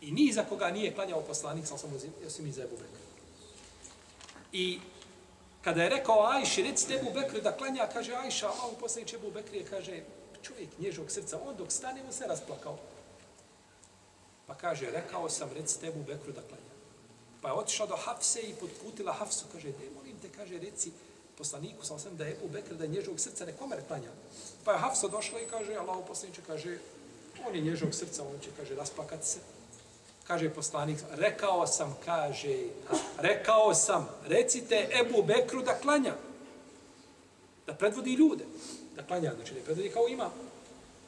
I 0.00 0.12
ni 0.12 0.32
za 0.32 0.44
koga 0.44 0.70
nije 0.70 0.94
klanjao 0.94 1.20
poslanik, 1.20 1.66
sam 1.66 1.78
samo 1.78 1.96
osim 2.26 2.52
za 2.52 2.62
Ebu 2.62 2.76
Bekra. 2.76 3.04
I 4.52 4.80
kada 5.62 5.82
je 5.82 5.88
rekao 5.88 6.26
Ajši, 6.26 6.62
recite 6.62 6.94
Ebu 6.94 7.10
Bekru 7.14 7.40
da 7.40 7.56
klanja, 7.56 7.88
kaže 7.92 8.14
Ajša, 8.14 8.48
a 8.48 8.66
u 8.72 8.76
poslaniče 8.80 9.16
Ebu 9.16 9.30
Bekri 9.30 9.64
kaže, 9.64 10.02
čovjek 10.42 10.68
nježog 10.78 11.10
srca, 11.10 11.38
on 11.46 11.56
dok 11.56 11.72
stane, 11.72 12.02
on 12.06 12.12
se 12.12 12.26
rasplakao. 12.26 12.78
Pa 14.46 14.54
kaže, 14.54 14.90
rekao 14.90 15.28
sam, 15.28 15.50
recite 15.54 15.86
tebu 15.86 16.04
Bekru 16.06 16.32
da 16.32 16.42
klanja. 16.42 16.74
Pa 17.42 17.48
je 17.48 17.54
otišla 17.54 17.86
do 17.86 17.96
Hafse 17.96 18.40
i 18.40 18.54
podputila 18.54 19.12
Hafsu, 19.12 19.44
kaže, 19.52 19.68
ne 19.68 19.90
molim 19.94 20.16
te, 20.22 20.28
kaže, 20.36 20.58
reci, 20.58 20.92
poslaniku, 21.38 21.84
sam 21.86 21.98
sam 21.98 22.16
da 22.16 22.24
je 22.24 22.32
Ebu 22.32 22.48
Bekr, 22.48 22.74
da 22.74 22.84
je 22.84 22.90
nježog 22.90 23.20
srca, 23.20 23.44
ne 23.44 23.52
komer 23.52 23.78
klanja. 23.88 24.10
Pa 24.64 24.72
je 24.72 24.78
Hafsa 24.78 25.08
došla 25.08 25.40
i 25.40 25.46
kaže, 25.46 25.74
Allah 25.74 26.04
poslaniče, 26.08 26.42
kaže, 26.46 26.78
on 27.46 27.54
je 27.54 27.60
nježog 27.60 27.94
srca, 27.94 28.22
on 28.22 28.40
će, 28.42 28.50
kaže, 28.56 28.74
raspakati 28.74 29.26
se. 29.26 29.38
Kaže 30.26 30.50
poslanik, 30.50 30.98
rekao 31.10 31.66
sam, 31.66 31.96
kaže, 32.04 32.58
rekao 33.18 33.74
sam, 33.74 34.08
recite 34.26 34.88
Ebu 35.00 35.22
Bekru 35.22 35.62
da 35.62 35.78
klanja. 35.78 36.14
Da 37.66 37.74
predvodi 37.74 38.12
ljude. 38.12 38.44
Da 38.96 39.02
klanja, 39.02 39.34
znači 39.34 39.54
da 39.54 39.60
predvodi 39.60 39.90
kao 39.90 40.08
ima. 40.08 40.30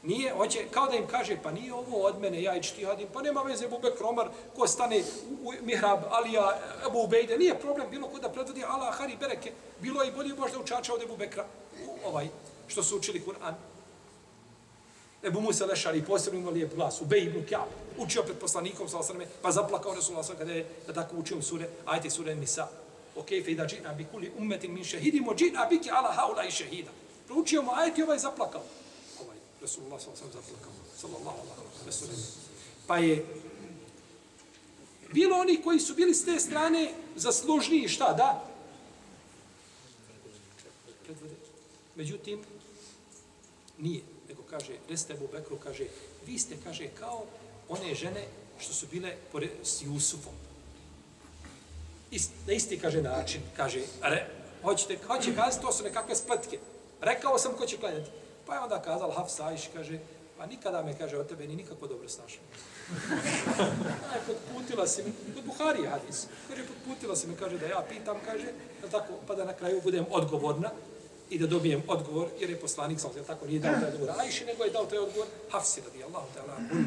Nije, 0.06 0.32
hoće, 0.32 0.64
kao 0.70 0.86
da 0.86 0.96
im 0.96 1.06
kaže, 1.06 1.36
pa 1.42 1.50
nije 1.50 1.74
ovo 1.74 2.02
od 2.02 2.20
mene, 2.20 2.42
ja 2.42 2.56
i 2.56 2.84
hadim, 2.84 3.08
pa 3.12 3.22
nema 3.22 3.42
veze 3.42 3.64
Ebu 3.64 3.78
Bekr, 3.78 4.04
Omar, 4.04 4.28
ko 4.56 4.66
stane 4.66 5.02
u, 5.42 5.48
u 5.48 5.52
mihrab, 5.62 6.00
Alija, 6.10 6.58
Ebu 6.86 6.98
Ubejde, 6.98 7.38
nije 7.38 7.58
problem, 7.58 7.90
bilo 7.90 8.08
ko 8.08 8.18
da 8.18 8.28
predvodi 8.28 8.64
Allah, 8.64 8.94
Hari, 8.94 9.16
Bereke, 9.20 9.52
bilo 9.80 10.02
je 10.02 10.08
i 10.08 10.12
bolje 10.12 10.34
možda 10.34 10.58
učača 10.58 10.94
od 10.94 11.02
Ebu 11.02 11.16
Bekra, 11.16 11.44
u, 11.86 12.08
ovaj, 12.08 12.28
što 12.66 12.82
su 12.82 12.96
učili 12.96 13.22
Kur'an. 13.26 13.54
Ebu 15.22 15.40
Musa 15.40 15.66
Lešari, 15.66 16.04
posebno 16.04 16.40
imao 16.40 16.52
lijep 16.52 16.74
glas, 16.74 17.00
Ubej 17.00 17.24
ibn 17.24 17.46
Kjab, 17.46 17.68
učio 17.98 18.22
pred 18.22 18.38
poslanikom, 18.38 18.88
sa 18.88 18.98
osrme, 18.98 19.26
pa 19.42 19.50
zaplakao 19.50 19.94
Resulullah 19.94 20.26
sallam 20.26 20.38
kada 20.38 20.52
je 20.52 20.66
da 20.86 20.92
tako 20.92 21.16
učio 21.16 21.42
sure, 21.42 21.68
ajte 21.86 22.10
sure 22.10 22.34
Nisa. 22.34 22.68
Ok, 23.16 23.28
fe 23.28 23.54
da 23.54 23.66
džina 23.66 23.92
bi 23.92 24.06
kuli 24.12 24.32
ummetin 24.38 24.74
min 24.74 24.84
šehidimo, 24.84 25.34
džina 25.34 25.66
bi 25.70 25.78
ki 25.78 25.90
ala 25.90 26.12
haula 26.12 26.44
i 26.44 26.50
šehida. 26.50 26.90
Proučio 27.26 27.62
mu 27.62 27.70
ajte 27.74 28.04
ovaj 28.04 28.18
zaplakao. 28.18 28.62
Resulullah 29.66 30.00
sallallahu 30.00 30.30
alaihi 30.30 30.52
ve 30.52 30.98
sallallahu 30.98 31.38
alaihi 31.38 31.90
wasallam. 31.90 32.20
Pa 32.86 32.98
je 32.98 33.26
bilo 35.12 35.36
oni 35.36 35.62
koji 35.62 35.80
su 35.80 35.94
bili 35.94 36.14
s 36.14 36.24
te 36.24 36.40
strane 36.40 36.92
zaslužniji 37.16 37.88
šta 37.88 38.12
da? 38.12 38.44
Međutim, 41.96 42.44
nije. 43.78 44.02
Nego 44.28 44.42
kaže, 44.50 44.72
reste 44.88 45.12
Abu 45.12 45.28
Bekru, 45.32 45.58
kaže, 45.64 45.86
vi 46.26 46.38
ste, 46.38 46.56
kaže, 46.64 46.88
kao 46.88 47.24
one 47.68 47.94
žene 47.94 48.26
što 48.58 48.72
su 48.72 48.86
bile 48.86 49.16
pored, 49.32 49.50
s 49.62 49.82
Jusufom. 49.82 50.34
Ist, 52.10 52.30
na 52.46 52.52
isti, 52.52 52.78
kaže, 52.78 53.02
način, 53.02 53.40
kaže, 53.56 53.82
re, 54.02 54.30
hoćete, 54.62 54.98
hoće 55.06 55.34
kazati, 55.34 55.62
to 55.62 55.72
su 55.72 55.84
nekakve 55.84 56.16
spletke. 56.16 56.58
Rekao 57.00 57.38
sam 57.38 57.56
ko 57.56 57.66
će 57.66 57.76
klanjati. 57.76 58.25
Pa 58.46 58.54
je 58.54 58.60
onda 58.60 58.82
kazal 58.82 59.10
Hafsa 59.10 59.46
Ajš, 59.46 59.68
kaže, 59.74 59.98
pa 60.38 60.46
nikada 60.46 60.82
me, 60.82 60.98
kaže, 60.98 61.18
od 61.18 61.28
tebe 61.28 61.46
ni 61.46 61.56
nikako 61.56 61.86
dobro 61.86 62.08
snašao. 62.08 62.42
je 64.14 64.20
potputila 64.26 64.86
si 64.86 65.02
mi, 65.02 65.12
kod 65.34 65.44
Buhari 65.44 65.82
je 65.82 65.88
hadis, 65.88 66.26
kaže, 66.48 66.62
potputila 66.66 67.16
si 67.16 67.26
mi, 67.26 67.36
kaže, 67.36 67.58
da 67.58 67.66
ja 67.66 67.84
pitam, 67.88 68.16
kaže, 68.24 68.46
da 68.82 68.88
tako, 68.88 69.12
pa 69.26 69.34
da 69.34 69.44
na 69.44 69.52
kraju 69.52 69.80
budem 69.82 70.06
odgovorna 70.10 70.70
i 71.30 71.38
da 71.38 71.46
dobijem 71.46 71.82
odgovor, 71.88 72.28
jer 72.40 72.50
je 72.50 72.60
poslanik, 72.60 73.00
sam 73.00 73.10
tako, 73.26 73.46
nije 73.46 73.60
dao 73.60 73.72
taj 73.72 73.88
odgovor 73.88 74.14
Ajši, 74.18 74.44
nego 74.44 74.64
je 74.64 74.70
dao 74.70 74.86
taj 74.86 74.98
odgovor 74.98 75.28
Hafsi, 75.50 75.80
radi 75.80 76.04
Allahu 76.04 76.26
ta'ala. 76.36 76.84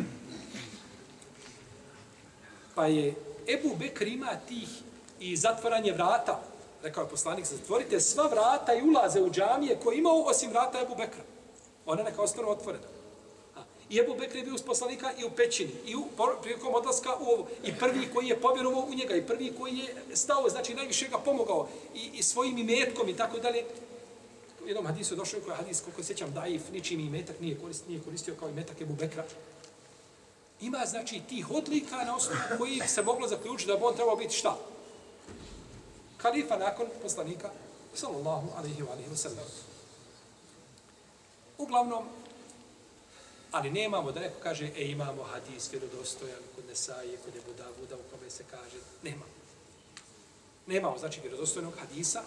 Pa 2.75 2.85
je 2.85 3.13
Ebu 3.47 3.75
Bekr 3.75 4.07
ima 4.07 4.35
tih 4.47 4.69
i 5.19 5.37
zatvaranje 5.37 5.91
vrata, 5.91 6.41
rekao 6.83 7.03
je 7.03 7.09
poslanik, 7.09 7.45
zatvorite 7.45 7.99
sva 7.99 8.27
vrata 8.27 8.73
i 8.73 8.81
ulaze 8.81 9.21
u 9.21 9.31
džamije 9.31 9.79
koje 9.83 9.97
imao 9.97 10.21
osim 10.21 10.49
vrata 10.49 10.81
Ebu 10.81 10.95
Bekra. 10.95 11.23
Ona 11.89 12.03
neka 12.03 12.21
ostane 12.21 12.47
otvorena. 12.47 12.85
I 13.89 13.99
Ebu 13.99 14.15
Bekr 14.19 14.37
je 14.37 14.43
bio 14.43 14.55
uz 14.55 14.61
poslanika 14.61 15.11
i 15.17 15.25
u 15.25 15.29
pećini, 15.29 15.71
i 15.85 15.95
u 15.95 16.03
prilikom 16.41 16.75
odlaska 16.75 17.15
u 17.19 17.23
ovo. 17.23 17.47
I 17.63 17.73
prvi 17.79 18.09
koji 18.13 18.27
je 18.27 18.41
povjerovao 18.41 18.81
u 18.81 18.93
njega, 18.93 19.15
i 19.15 19.27
prvi 19.27 19.53
koji 19.59 19.77
je 19.77 19.95
stao, 20.13 20.49
znači 20.49 20.73
najviše 20.73 21.07
ga 21.07 21.17
pomogao, 21.17 21.67
i, 21.95 22.09
i 22.13 22.23
svojim 22.23 22.57
imetkom 22.57 23.09
i 23.09 23.17
tako 23.17 23.39
dalje. 23.39 23.63
U 24.63 24.67
jednom 24.67 24.85
hadisu 24.85 25.13
je 25.13 25.17
došao 25.17 25.39
koji 25.39 25.51
je 25.51 25.55
hadis, 25.55 25.81
koliko 25.81 26.03
sjećam, 26.03 26.33
daif, 26.33 26.61
ničim 26.71 26.99
imetak 26.99 27.39
nije 27.39 27.57
koristio, 27.59 27.89
nije 27.89 28.01
koristio 28.03 28.35
kao 28.39 28.49
imetak 28.49 28.81
Ebu 28.81 28.93
Bekra. 28.93 29.25
Ima, 30.61 30.85
znači, 30.85 31.21
tih 31.29 31.51
odlika 31.51 31.95
na 31.95 32.15
osnovu 32.15 32.39
koji 32.57 32.81
se 32.87 33.01
moglo 33.01 33.27
zaključiti 33.27 33.71
da 33.71 33.77
bi 33.77 33.83
on 33.83 33.95
trebao 33.95 34.15
biti 34.15 34.35
šta? 34.35 34.57
Kalifa 36.17 36.57
nakon 36.57 36.85
poslanika, 37.01 37.49
sallallahu 37.93 38.47
alaihi 38.57 38.83
wa 38.83 38.91
alaihi 38.91 39.09
wa 39.09 39.15
sallam. 39.15 39.68
Uglavnom, 41.59 42.05
ali 43.51 43.71
nemamo 43.71 44.11
da 44.11 44.19
neko 44.19 44.39
kaže, 44.43 44.69
e, 44.77 44.85
imamo 44.85 45.23
hadis 45.23 45.73
vjerodostojan 45.73 46.43
kod 46.55 46.65
Nesaije, 46.65 47.17
kod 47.25 47.35
Ebu 47.35 47.53
Davuda, 47.57 47.95
u 47.95 48.15
kome 48.15 48.29
se 48.29 48.43
kaže, 48.51 48.77
nema. 49.03 49.25
Nemamo, 50.67 50.97
znači, 50.97 51.21
vjerodostojnog 51.21 51.73
hadisa 51.79 52.21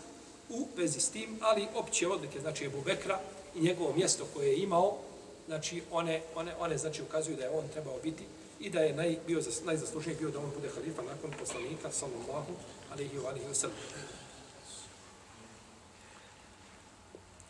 u 0.48 0.66
vezi 0.76 1.00
s 1.00 1.10
tim, 1.10 1.38
ali 1.40 1.68
opće 1.74 2.08
odlike, 2.08 2.40
znači, 2.40 2.64
Ebu 2.64 2.82
Bekra 2.84 3.20
i 3.54 3.60
njegovo 3.60 3.92
mjesto 3.92 4.26
koje 4.34 4.46
je 4.46 4.62
imao, 4.62 4.98
znači, 5.46 5.82
one, 5.90 6.22
one, 6.34 6.54
one 6.58 6.78
znači, 6.78 7.02
ukazuju 7.02 7.36
da 7.36 7.42
je 7.42 7.50
on 7.50 7.68
trebao 7.68 7.98
biti 8.02 8.24
i 8.60 8.70
da 8.70 8.80
je 8.80 8.94
naj, 8.94 9.16
bio, 9.26 9.42
najzaslužniji 9.64 10.16
bio 10.16 10.30
da 10.30 10.38
on 10.38 10.50
bude 10.54 10.68
halifa 10.74 11.02
nakon 11.02 11.30
poslanika, 11.38 11.92
sallallahu 11.92 12.52
alaihi 12.92 13.18
wa 13.18 13.28
alaihi 13.28 13.46
wa 13.46 13.54
sallam. 13.54 13.76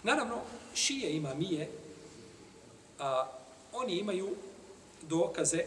Naravno, 0.02 0.36
šije 0.74 1.16
ima 1.16 1.34
mije, 1.34 1.70
a, 2.98 3.26
oni 3.72 3.92
imaju 3.92 4.36
dokaze 5.02 5.64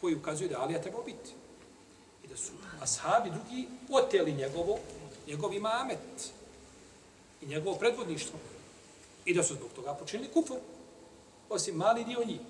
koji 0.00 0.14
ukazuju 0.14 0.48
da 0.48 0.60
Alija 0.60 0.82
trebao 0.82 1.02
biti. 1.02 1.30
I 2.24 2.28
da 2.28 2.36
su 2.36 2.52
ashabi 2.80 3.30
drugi 3.30 3.68
oteli 3.90 4.32
njegovo, 4.32 4.78
njegov 5.26 5.54
imamet 5.54 6.32
i 7.42 7.46
njegovo 7.46 7.76
predvodništvo. 7.76 8.38
I 9.24 9.34
da 9.34 9.42
su 9.42 9.54
zbog 9.54 9.70
toga 9.76 9.94
počinili 9.94 10.30
kufr. 10.30 10.54
Osim 11.48 11.76
mali 11.76 12.04
dio 12.04 12.24
njih. 12.24 12.40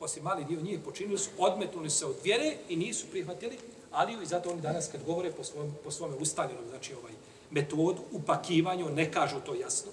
Osim 0.00 0.22
mali 0.22 0.44
dio 0.44 0.60
njih 0.60 0.80
počinili 0.84 1.18
su, 1.18 1.30
odmetnuli 1.38 1.90
se 1.90 2.06
od 2.06 2.16
vjere 2.24 2.56
i 2.68 2.76
nisu 2.76 3.06
prihvatili 3.10 3.58
Aliju 3.92 4.22
i 4.22 4.26
zato 4.26 4.50
oni 4.50 4.60
danas 4.60 4.88
kad 4.92 5.04
govore 5.04 5.32
po 5.32 5.44
svom, 5.44 5.74
po 5.84 5.90
svome 5.90 6.16
ustaljenom, 6.16 6.64
znači 6.68 6.94
ovaj 6.94 7.12
metodu, 7.52 8.02
upakivanju, 8.12 8.90
ne 8.90 9.12
kažu 9.12 9.40
to 9.46 9.54
jasno. 9.54 9.92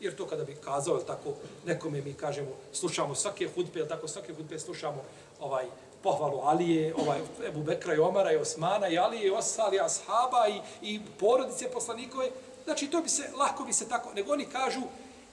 Jer 0.00 0.16
to 0.16 0.26
kada 0.26 0.44
bi 0.44 0.54
kazao, 0.54 0.98
tako, 0.98 1.34
nekome 1.66 2.00
mi 2.00 2.14
kažemo, 2.14 2.48
slušamo 2.72 3.14
svake 3.14 3.48
hudbe, 3.54 3.88
tako 3.88 4.08
svake 4.08 4.34
hudbe 4.34 4.58
slušamo 4.58 5.02
ovaj 5.40 5.64
pohvalu 6.02 6.38
Alije, 6.38 6.94
ovaj 6.94 7.18
Ebu 7.48 7.62
Bekra 7.62 7.94
i 7.94 7.98
Omara 7.98 8.32
i 8.32 8.36
Osmana 8.36 8.88
i 8.88 8.98
Alije 8.98 9.26
i 9.26 9.30
ostali 9.30 9.80
ashaba 9.80 10.48
i, 10.48 10.60
i 10.82 11.00
porodice 11.18 11.70
poslanikove. 11.70 12.30
Znači, 12.64 12.86
to 12.86 13.00
bi 13.00 13.08
se, 13.08 13.22
lako 13.38 13.64
bi 13.64 13.72
se 13.72 13.88
tako, 13.88 14.12
nego 14.14 14.32
oni 14.32 14.44
kažu 14.44 14.80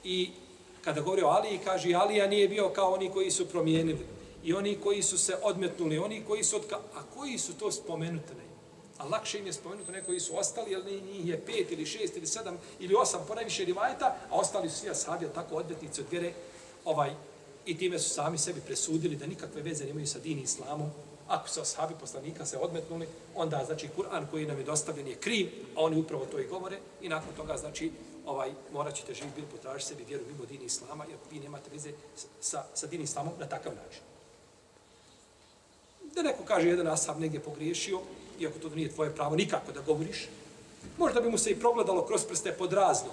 i 0.04 0.30
kada 0.84 1.00
govori 1.00 1.22
o 1.22 1.28
Aliji, 1.28 1.60
kaže 1.64 1.94
Alija 1.94 2.26
nije 2.26 2.48
bio 2.48 2.68
kao 2.68 2.92
oni 2.92 3.10
koji 3.10 3.30
su 3.30 3.48
promijenili 3.48 4.06
i 4.44 4.54
oni 4.54 4.78
koji 4.82 5.02
su 5.02 5.18
se 5.18 5.36
odmetnuli, 5.42 5.98
oni 5.98 6.24
koji 6.24 6.44
su 6.44 6.56
odka... 6.56 6.76
A 6.76 7.02
koji 7.14 7.38
su 7.38 7.54
to 7.58 7.72
spomenuti? 7.72 8.45
A 8.98 9.04
lakše 9.04 9.38
im 9.38 9.46
je 9.46 9.52
spomenuti 9.52 9.92
neko 9.92 10.06
koji 10.06 10.20
su 10.20 10.38
ostali, 10.38 10.72
jer 10.72 10.84
njih 10.84 11.28
je 11.28 11.40
pet 11.46 11.72
ili 11.72 11.86
šest 11.86 12.16
ili 12.16 12.26
sedam 12.26 12.58
ili 12.80 12.94
osam 12.94 13.24
ponajviše 13.28 13.64
rivajta, 13.64 14.16
a 14.30 14.34
ostali 14.34 14.70
su 14.70 14.78
svi 14.78 14.90
ashabi, 14.90 15.26
tako 15.34 15.54
odmetnici 15.54 16.00
od 16.00 16.06
vjere, 16.10 16.32
ovaj, 16.84 17.10
i 17.66 17.78
time 17.78 17.98
su 17.98 18.10
sami 18.10 18.38
sebi 18.38 18.60
presudili 18.60 19.16
da 19.16 19.26
nikakve 19.26 19.62
veze 19.62 19.84
nemaju 19.84 20.06
sa 20.06 20.18
dini 20.18 20.42
islamom. 20.42 20.90
Ako 21.28 21.48
su 21.48 21.60
ashabi 21.60 21.94
poslanika 22.00 22.46
se 22.46 22.58
odmetnuli, 22.58 23.08
onda 23.34 23.62
znači 23.66 23.88
Kur'an 23.96 24.26
koji 24.30 24.46
nam 24.46 24.58
je 24.58 24.64
dostavljen 24.64 25.08
je 25.08 25.14
kriv, 25.14 25.48
a 25.76 25.80
oni 25.80 26.00
upravo 26.00 26.26
to 26.26 26.38
i 26.38 26.46
govore, 26.46 26.78
i 27.02 27.08
nakon 27.08 27.34
toga 27.36 27.56
znači 27.56 27.92
ovaj 28.26 28.50
morat 28.72 28.94
ćete 28.94 29.14
živ 29.14 29.26
bil 29.36 29.44
potražiti 29.52 29.88
sebi 29.88 30.04
vjeru 30.04 30.24
mimo 30.26 30.44
dini 30.44 30.64
islama, 30.64 31.04
jer 31.04 31.18
vi 31.30 31.40
nemate 31.40 31.70
veze 31.72 31.90
sa, 32.40 32.64
sa 32.74 32.86
dini 32.86 33.04
islamom 33.04 33.32
na 33.38 33.46
takav 33.46 33.72
način. 33.74 34.02
Da 36.14 36.22
neko 36.22 36.44
kaže 36.44 36.68
jedan 36.68 36.86
ashab 36.86 37.20
negdje 37.20 37.40
pogriješio, 37.40 38.00
iako 38.40 38.58
to 38.58 38.68
nije 38.68 38.92
tvoje 38.94 39.14
pravo 39.14 39.36
nikako 39.36 39.72
da 39.72 39.80
govoriš, 39.80 40.28
možda 40.98 41.20
bi 41.20 41.30
mu 41.30 41.38
se 41.38 41.50
i 41.50 41.60
progledalo 41.60 42.06
kroz 42.06 42.24
prste 42.24 42.52
pod 42.52 42.72
razno. 42.72 43.10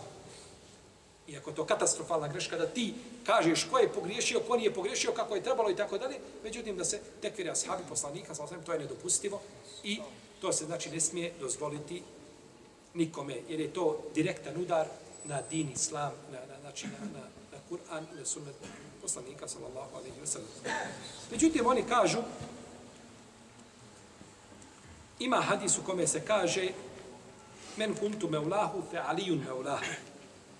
Iako 1.28 1.52
to 1.52 1.66
katastrofalna 1.66 2.28
greška 2.28 2.58
da 2.58 2.68
ti 2.68 2.94
kažeš 3.26 3.68
ko 3.72 3.78
je 3.78 3.94
pogriješio, 3.94 4.40
ko 4.40 4.58
nije 4.58 4.74
pogriješio, 4.74 5.12
kako 5.12 5.36
je 5.36 5.44
trebalo 5.44 5.70
i 5.70 5.76
tako 5.76 5.98
dalje, 5.98 6.20
međutim 6.44 6.78
da 6.78 6.86
se 6.86 7.00
tekvire 7.22 7.52
ashabi 7.52 7.84
poslanika, 7.90 8.36
sa 8.36 8.48
to 8.66 8.74
je 8.74 8.80
nedopustivo 8.80 9.42
i 9.84 10.00
to 10.42 10.54
se 10.54 10.66
znači 10.66 10.90
ne 10.90 11.00
smije 11.00 11.34
dozvoliti 11.40 12.04
nikome, 12.94 13.36
jer 13.50 13.60
je 13.60 13.74
to 13.74 14.04
direktan 14.16 14.62
udar 14.62 14.88
na 15.26 15.42
din 15.50 15.72
islam, 15.72 16.12
na, 16.32 16.38
na, 16.38 16.60
znači 16.62 16.88
na, 16.88 17.20
na, 17.20 17.26
na 17.52 17.58
Kur'an, 17.70 18.04
na 18.20 18.26
sunnet 18.26 18.56
poslanika, 19.02 19.48
sallallahu 19.48 19.96
alaihi 19.96 20.16
wa 20.24 20.26
sallam. 20.26 20.50
Međutim, 21.32 21.66
oni 21.66 21.84
kažu, 21.90 22.18
Ima 25.20 25.38
hadis 25.38 25.78
u 25.78 25.84
kome 25.84 26.08
se 26.08 26.26
kaže 26.26 26.70
Men 27.78 27.96
kuntu 27.96 28.30
meulahu 28.30 28.84
fe 28.92 28.98
alijun 28.98 29.40
meulahu. 29.46 29.86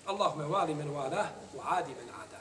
Allah 0.06 0.36
me 0.36 0.44
vali 0.44 0.74
men 0.74 0.90
valah, 0.90 1.26
u 1.54 1.60
adi 1.64 1.90
men 1.90 2.08
ada. 2.08 2.40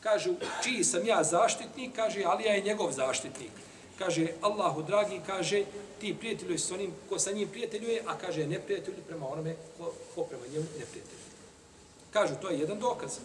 Kažu, 0.00 0.34
čiji 0.62 0.84
sam 0.84 1.06
ja 1.06 1.24
zaštitnik, 1.24 1.96
kaže, 1.96 2.24
Alija 2.24 2.52
je 2.52 2.62
njegov 2.62 2.92
zaštitnik. 2.92 3.50
Kaže, 3.98 4.28
Allahu 4.40 4.82
dragi, 4.82 5.20
kaže, 5.26 5.64
ti 6.00 6.16
prijateljuješ 6.18 6.60
s 6.60 6.70
onim 6.70 6.92
ko 7.08 7.18
sa 7.18 7.32
njim 7.32 7.48
prijateljuje, 7.48 8.02
a 8.06 8.18
kaže, 8.18 8.46
ne 8.46 8.60
prijatelju 8.60 8.96
prema 9.06 9.28
onome 9.28 9.56
ko, 9.78 9.92
ko 10.14 10.22
prema 10.22 10.46
njemu 10.46 10.66
ne 10.78 10.84
prijateljuje. 10.84 11.26
Kažu, 12.10 12.34
to 12.42 12.48
je 12.48 12.58
jedan 12.58 12.78
dokaz. 12.78 13.18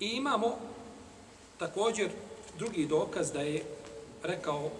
I 0.00 0.06
imamo 0.06 0.58
također 1.58 2.10
drugi 2.58 2.86
dokaz 2.86 3.32
da 3.32 3.40
je 3.40 3.64
rekao 4.22 4.70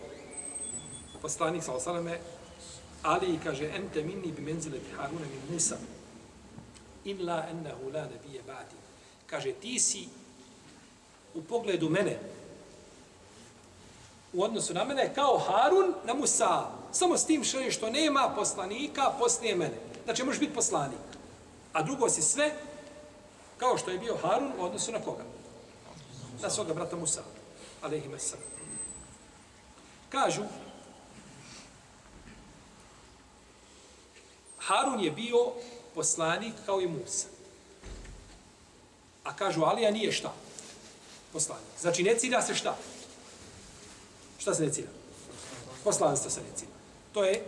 poslanik 1.24 1.64
sa 1.64 1.72
osaleme, 1.72 2.20
Ali 3.04 3.36
kaže, 3.36 3.68
ente 3.68 4.02
minni 4.02 4.32
bi 4.32 4.40
menzile 4.40 4.78
bi 4.78 4.96
Haruna 4.96 5.26
min 5.28 5.40
Musa, 5.52 5.76
illa 7.04 7.44
ennehu 7.50 7.92
la 7.92 8.08
nebije 8.08 8.40
ba'di. 8.48 8.76
Kaže, 9.26 9.52
ti 9.52 9.78
si 9.78 10.08
u 11.34 11.42
pogledu 11.42 11.88
mene, 11.88 12.16
u 14.32 14.42
odnosu 14.42 14.74
na 14.74 14.84
mene, 14.84 15.14
kao 15.14 15.38
Harun 15.38 15.94
na 16.04 16.14
Musa. 16.14 16.70
Samo 16.92 17.16
s 17.16 17.26
tim 17.26 17.44
što, 17.44 17.70
što 17.70 17.90
nema 17.90 18.32
poslanika 18.36 19.12
poslije 19.18 19.56
mene. 19.56 19.76
Znači, 20.04 20.24
možeš 20.24 20.40
biti 20.40 20.54
poslanik. 20.54 21.04
A 21.72 21.82
drugo 21.82 22.08
si 22.08 22.22
sve, 22.22 22.56
kao 23.58 23.78
što 23.78 23.90
je 23.90 23.98
bio 23.98 24.16
Harun 24.16 24.52
u 24.58 24.64
odnosu 24.64 24.92
na 24.92 25.00
koga? 25.00 25.24
Na 26.42 26.50
svoga 26.50 26.74
brata 26.74 26.96
Musa. 26.96 27.22
Alehim 27.82 28.16
Kažu, 30.08 30.42
Harun 34.66 35.00
je 35.00 35.10
bio 35.10 35.52
poslanik 35.94 36.54
kao 36.66 36.80
i 36.80 36.88
Musa. 36.88 37.26
A 39.24 39.36
kažu, 39.36 39.62
Alija 39.62 39.90
nije 39.90 40.12
šta? 40.12 40.32
Poslanik. 41.32 41.66
Znači, 41.80 42.02
ne 42.02 42.16
cilja 42.18 42.42
se 42.42 42.54
šta? 42.54 42.76
Šta 44.38 44.54
se 44.54 44.62
ne 44.62 44.72
cilja? 44.72 44.88
Poslanstvo 45.84 46.30
se 46.30 46.40
ne 46.40 46.56
cilja. 46.56 46.70
To 47.12 47.24
je 47.24 47.46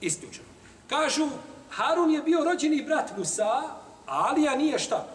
isključeno. 0.00 0.48
Kažu, 0.88 1.28
Harun 1.70 2.10
je 2.10 2.22
bio 2.22 2.44
rođeni 2.44 2.82
brat 2.82 3.16
Musa, 3.16 3.62
a 4.06 4.28
Alija 4.28 4.56
nije 4.56 4.78
šta? 4.78 5.08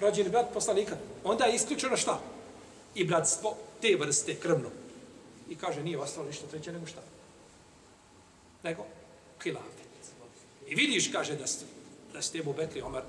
Rođeni 0.00 0.30
brat 0.30 0.52
poslanika. 0.54 0.96
Onda 1.24 1.44
je 1.44 1.54
isključeno 1.54 1.96
šta? 1.96 2.20
I 2.94 3.04
bratstvo 3.04 3.56
te 3.80 3.96
vrste 4.00 4.34
krvno. 4.34 4.70
I 5.48 5.56
kaže, 5.56 5.82
nije 5.82 5.98
ostalo 5.98 6.26
ništa 6.26 6.46
treće 6.46 6.72
nego 6.72 6.86
šta? 6.86 7.00
Nego, 8.62 8.86
hilafet. 9.42 9.87
I 10.68 10.74
vidiš, 10.74 11.12
kaže, 11.12 11.36
da 11.36 11.46
ste, 11.46 11.64
da 12.12 12.22
ste 12.22 12.38
Ebu 12.38 12.52
Bekri 12.52 12.82
Omar 12.82 13.02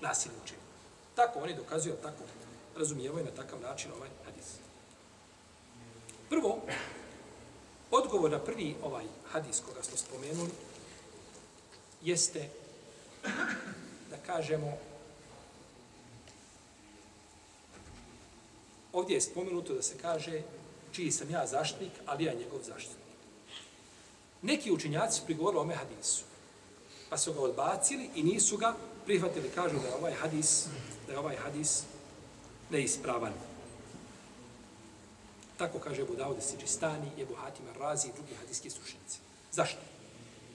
nasilni 0.00 0.38
učinili. 0.44 0.64
Tako 1.14 1.38
oni 1.38 1.54
dokazuju, 1.54 1.94
tako 2.02 2.22
razumijevaju 2.76 3.24
na 3.24 3.30
takav 3.30 3.60
način 3.60 3.90
ovaj 3.92 4.08
hadis. 4.24 4.46
Prvo, 6.28 6.62
odgovor 7.90 8.30
na 8.30 8.38
prvi 8.38 8.74
ovaj 8.82 9.04
hadis 9.32 9.60
koga 9.66 9.82
smo 9.82 9.96
spomenuli 9.96 10.50
jeste 12.02 12.48
da 14.10 14.16
kažemo 14.26 14.78
ovdje 18.92 19.14
je 19.14 19.20
spomenuto 19.20 19.74
da 19.74 19.82
se 19.82 19.98
kaže 19.98 20.42
čiji 20.92 21.10
sam 21.10 21.30
ja 21.30 21.46
zaštitnik, 21.46 21.92
ali 22.06 22.24
ja 22.24 22.34
njegov 22.34 22.60
zaštitnik. 22.62 22.98
Neki 24.42 24.72
učinjaci 24.72 25.22
prigovorili 25.26 25.60
ome 25.60 25.74
hadisu 25.74 26.33
pa 27.10 27.18
su 27.18 27.32
ga 27.32 27.40
odbacili 27.40 28.10
i 28.14 28.22
nisu 28.22 28.56
ga 28.56 28.74
prihvatili. 29.04 29.50
Kažu 29.54 29.78
da 29.78 29.88
je 29.88 29.94
ovaj 29.94 30.12
hadis, 30.12 30.66
da 31.06 31.12
je 31.12 31.18
ovaj 31.18 31.36
hadis 31.36 31.82
neispravan. 32.70 33.32
Tako 35.56 35.78
kaže 35.78 36.02
Abu 36.02 36.16
Dawud 36.16 36.40
Siđistani, 36.40 37.10
Ebu 37.18 37.34
Hatim 37.34 37.64
Razi 37.80 38.08
i 38.08 38.12
drugi 38.12 38.34
hadijski 38.34 38.70
slušnici. 38.70 39.18
Zašto? 39.52 39.80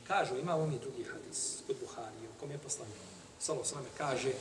Kažu, 0.08 0.38
imamo 0.38 0.68
mi 0.68 0.80
drugi 0.80 1.04
hadis 1.04 1.62
od 1.70 1.76
Buhari, 1.80 2.28
u 2.36 2.40
kom 2.40 2.52
je 2.52 2.58
poslanik. 2.58 2.96
Salo 3.40 3.64
Salame 3.64 3.90
kaže, 3.98 4.32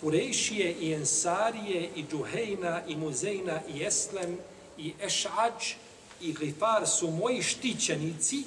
Kurejšije 0.00 0.72
i 0.72 0.92
Ensarije 0.92 1.90
i 1.96 2.04
Džuhejna 2.10 2.82
i 2.86 2.96
Muzejna 2.96 3.60
i 3.68 3.84
Eslem 3.84 4.38
i 4.78 4.94
Ešađ 5.00 5.74
i 6.20 6.32
Grifar 6.32 6.88
su 6.88 7.10
moji 7.10 7.42
štićenici 7.42 8.44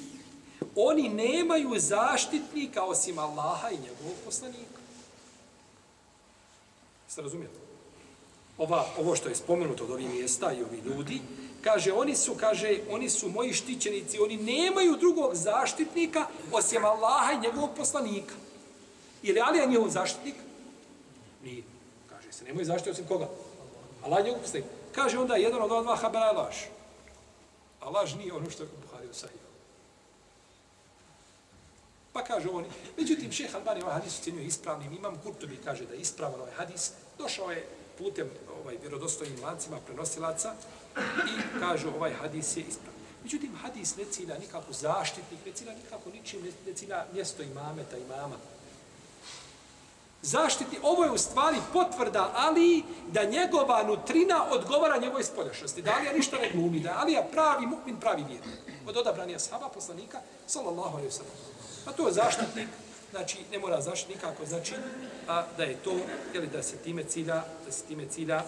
oni 0.76 1.08
nemaju 1.08 1.70
zaštitnika 1.76 2.84
osim 2.84 3.18
Allaha 3.18 3.70
i 3.70 3.78
njegovog 3.78 4.16
poslanika. 4.24 4.80
Ste 7.08 7.22
razumijeli? 7.22 7.54
Ova, 8.58 8.86
ovo 8.98 9.16
što 9.16 9.28
je 9.28 9.34
spomenuto 9.34 9.84
od 9.84 9.90
ovih 9.90 10.08
mjesta 10.10 10.52
i 10.52 10.62
ovi 10.62 10.78
ljudi, 10.78 11.20
Kaže, 11.60 11.92
oni 11.92 12.16
su, 12.16 12.34
kaže, 12.40 12.78
oni 12.90 13.10
su 13.10 13.28
moji 13.28 13.52
štićenici, 13.52 14.18
oni 14.18 14.36
nemaju 14.36 14.96
drugog 14.96 15.34
zaštitnika 15.34 16.26
osim 16.52 16.84
Allaha 16.84 17.32
i 17.32 17.40
njegovog 17.40 17.70
poslanika. 17.76 18.34
Je 19.22 19.32
li 19.32 19.40
Alija 19.40 19.66
njihov 19.66 19.88
zaštitnik? 19.88 20.34
Nije. 21.44 21.62
Kaže 22.08 22.32
se, 22.32 22.44
nemoj 22.44 22.64
zaštiti 22.64 22.90
osim 22.90 23.06
koga? 23.06 23.28
Allah 24.04 24.24
njegov 24.24 24.40
poslanik. 24.40 24.66
Kaže 24.92 25.18
onda 25.18 25.36
jedan 25.36 25.62
od 25.62 25.72
ova 25.72 25.82
dva 25.82 25.96
habera 25.96 26.26
je 26.26 26.32
laž. 26.32 26.56
A 27.80 27.90
laž 27.90 28.14
nije 28.14 28.32
ono 28.32 28.50
što 28.50 28.62
je 28.62 28.68
Buhari 28.82 29.08
u 29.08 29.14
Sahiju. 29.14 29.39
Pa 32.12 32.24
kaže 32.24 32.48
on, 32.48 32.64
međutim, 32.98 33.32
šeha 33.32 33.58
Albani 33.58 33.82
ovaj 33.82 33.94
hadis 33.94 34.18
ucenio 34.18 34.42
ispravnim, 34.42 34.92
imam 34.92 35.18
Kurtobi 35.22 35.60
kaže 35.64 35.86
da 35.86 35.94
je 35.94 36.00
ispravan 36.00 36.40
ovaj 36.40 36.52
hadis, 36.52 36.90
došao 37.18 37.50
je 37.50 37.66
putem 37.98 38.30
ovaj 38.60 38.76
vjerodostojnim 38.80 39.44
lancima 39.44 39.78
prenosilaca 39.86 40.54
i 41.26 41.60
kaže 41.60 41.88
ovaj 41.88 42.12
hadis 42.12 42.56
je 42.56 42.62
ispravan. 42.62 43.00
Međutim, 43.22 43.56
hadis 43.62 43.96
ne 43.96 44.04
cilja 44.04 44.38
nikako 44.38 44.72
zaštitnik, 44.72 45.40
ne 45.46 45.52
cilja 45.52 45.74
nikako 45.74 46.10
ničim, 46.10 46.40
ne 46.66 46.74
cilja 46.74 47.04
mjesto 47.12 47.42
imameta, 47.42 47.96
imama. 47.96 48.36
Zaštiti, 50.22 50.78
ovo 50.82 51.04
je 51.04 51.10
u 51.10 51.18
stvari 51.18 51.56
potvrda 51.72 52.32
Ali 52.36 52.82
da 53.08 53.24
njegova 53.24 53.82
nutrina 53.82 54.46
odgovara 54.50 54.98
njegove 54.98 55.24
spoljašnosti. 55.24 55.82
Da 55.82 55.94
Alija 55.96 56.12
ništa 56.12 56.36
ne 56.36 56.50
glumi, 56.50 56.80
da 56.80 56.96
Alija 56.98 57.22
pravi 57.32 57.66
mu'min, 57.66 58.00
pravi 58.00 58.24
vjernik. 58.28 58.58
Od 58.86 58.96
odabranija 58.96 59.38
sahaba, 59.38 59.68
poslanika, 59.68 60.20
sallallahu 60.46 60.96
alaihi 60.96 61.10
wa 61.10 61.16
sallam. 61.16 61.59
Pa 61.84 61.92
to 61.92 62.06
je 62.06 62.12
zaštitnik, 62.12 62.68
znači 63.10 63.38
ne 63.52 63.58
mora 63.58 63.80
zaštitnik 63.80 64.16
nikako, 64.16 64.46
znači 64.46 64.74
a, 65.28 65.46
da 65.56 65.64
je 65.64 65.76
to, 65.76 65.96
jeli 66.34 66.46
da 66.46 66.62
se 66.62 66.76
time 66.76 67.04
cilja, 67.04 67.44
da 67.66 67.72
se 67.72 67.84
time 67.84 68.06
cilja 68.06 68.44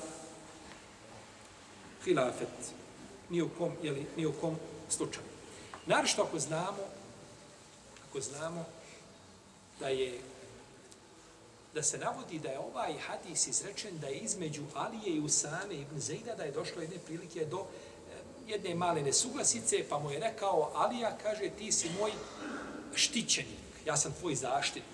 hilafet. 2.05 2.49
Ni 3.31 3.43
u 3.43 3.49
kom, 3.59 3.73
jeli, 3.83 4.07
ni 4.17 4.27
u 4.27 4.33
kom 4.33 4.57
slučaju. 4.89 5.27
Naravno 5.87 6.23
ako 6.23 6.39
znamo, 6.39 6.85
ako 8.09 8.21
znamo 8.21 8.65
da 9.81 9.89
je 9.89 10.21
da 11.75 11.83
se 11.83 11.99
navodi 11.99 12.39
da 12.39 12.49
je 12.49 12.59
ovaj 12.59 12.99
hadis 12.99 13.47
izrečen 13.47 13.99
da 13.99 14.07
je 14.07 14.19
između 14.19 14.63
Alije 14.75 15.17
i 15.17 15.21
Usame 15.21 15.75
ibn 15.75 16.01
Zejda 16.01 16.35
da 16.35 16.43
je 16.43 16.53
došlo 16.53 16.83
jedne 16.83 16.99
prilike 16.99 17.45
do 17.45 17.59
eh, 17.59 18.17
jedne 18.47 18.75
male 18.75 19.03
nesuglasice, 19.03 19.85
pa 19.89 19.99
mu 19.99 20.11
je 20.11 20.21
rekao, 20.21 20.71
Alija 20.75 21.19
kaže, 21.23 21.51
ti 21.59 21.73
si 21.73 21.91
moj 22.01 22.13
štićenik, 22.95 23.59
ja 23.87 23.97
sam 23.97 24.13
tvoj 24.21 24.35
zaštitnik. 24.35 24.85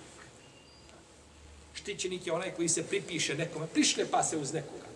Štićenik 1.75 2.27
je 2.27 2.33
onaj 2.33 2.55
koji 2.55 2.69
se 2.69 2.87
pripiše 2.87 3.35
nekome, 3.35 3.67
prišle 3.67 4.07
pa 4.11 4.23
se 4.23 4.37
uz 4.37 4.53
nekoga. 4.53 4.89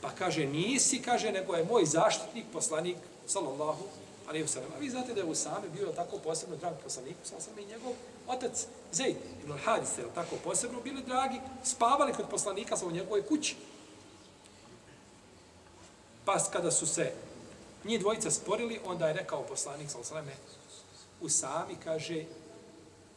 Pa 0.00 0.10
kaže, 0.10 0.46
nisi, 0.46 1.02
kaže, 1.02 1.32
nego 1.32 1.54
je 1.54 1.64
moj 1.64 1.84
zaštitnik, 1.84 2.44
poslanik, 2.52 2.96
sallallahu 3.26 3.84
alaihi 4.28 4.46
wasallam. 4.46 4.74
A 4.76 4.78
vi 4.78 4.90
znate 4.90 5.14
da 5.14 5.20
je 5.20 5.26
Usame 5.26 5.68
bio 5.68 5.92
tako 5.92 6.18
posebno 6.18 6.56
drag 6.56 6.74
poslanik, 6.84 7.16
sallallahu 7.22 7.60
i 7.60 7.66
njegov 7.66 7.92
otac 8.26 8.66
Zaid 8.92 9.16
ibn 9.44 9.58
Hadis, 9.64 9.98
je 9.98 10.04
tako 10.14 10.36
posebno 10.44 10.80
bili 10.80 11.02
dragi, 11.02 11.40
spavali 11.64 12.12
kod 12.12 12.28
poslanika 12.30 12.76
sa 12.76 12.86
u 12.86 12.90
njegovoj 12.90 13.26
kući. 13.26 13.56
Pa 16.24 16.38
kada 16.52 16.70
su 16.70 16.86
se 16.86 17.12
njih 17.84 18.00
dvojica 18.00 18.30
sporili, 18.30 18.80
onda 18.84 19.08
je 19.08 19.12
rekao 19.12 19.42
poslanik, 19.42 19.90
sallallahu 19.90 20.14
alaihi 20.14 20.61
u 21.22 21.28
sami 21.28 21.74
kaže 21.84 22.24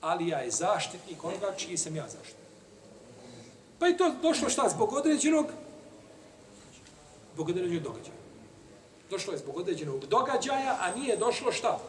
Alija 0.02 0.39
je 0.39 0.52
zaštitnik 0.52 1.24
onoga 1.24 1.54
čiji 1.58 1.78
sam 1.78 1.96
ja 1.96 2.04
zaštitnik. 2.04 2.46
Pa 3.80 3.88
je 3.88 3.98
to 3.98 4.15
došlo 4.22 4.50
šta 4.50 4.70
zbog 4.70 4.94
određenog 4.94 5.46
zbog 7.34 7.50
određenog 7.50 7.84
događaja. 7.84 8.18
Došlo 9.10 9.34
je 9.34 9.39
zbog 9.39 9.58
određenog 9.58 10.06
događaja, 10.06 10.78
a 10.82 10.96
nije 10.96 11.18
došlo 11.18 11.52
šta? 11.52 11.80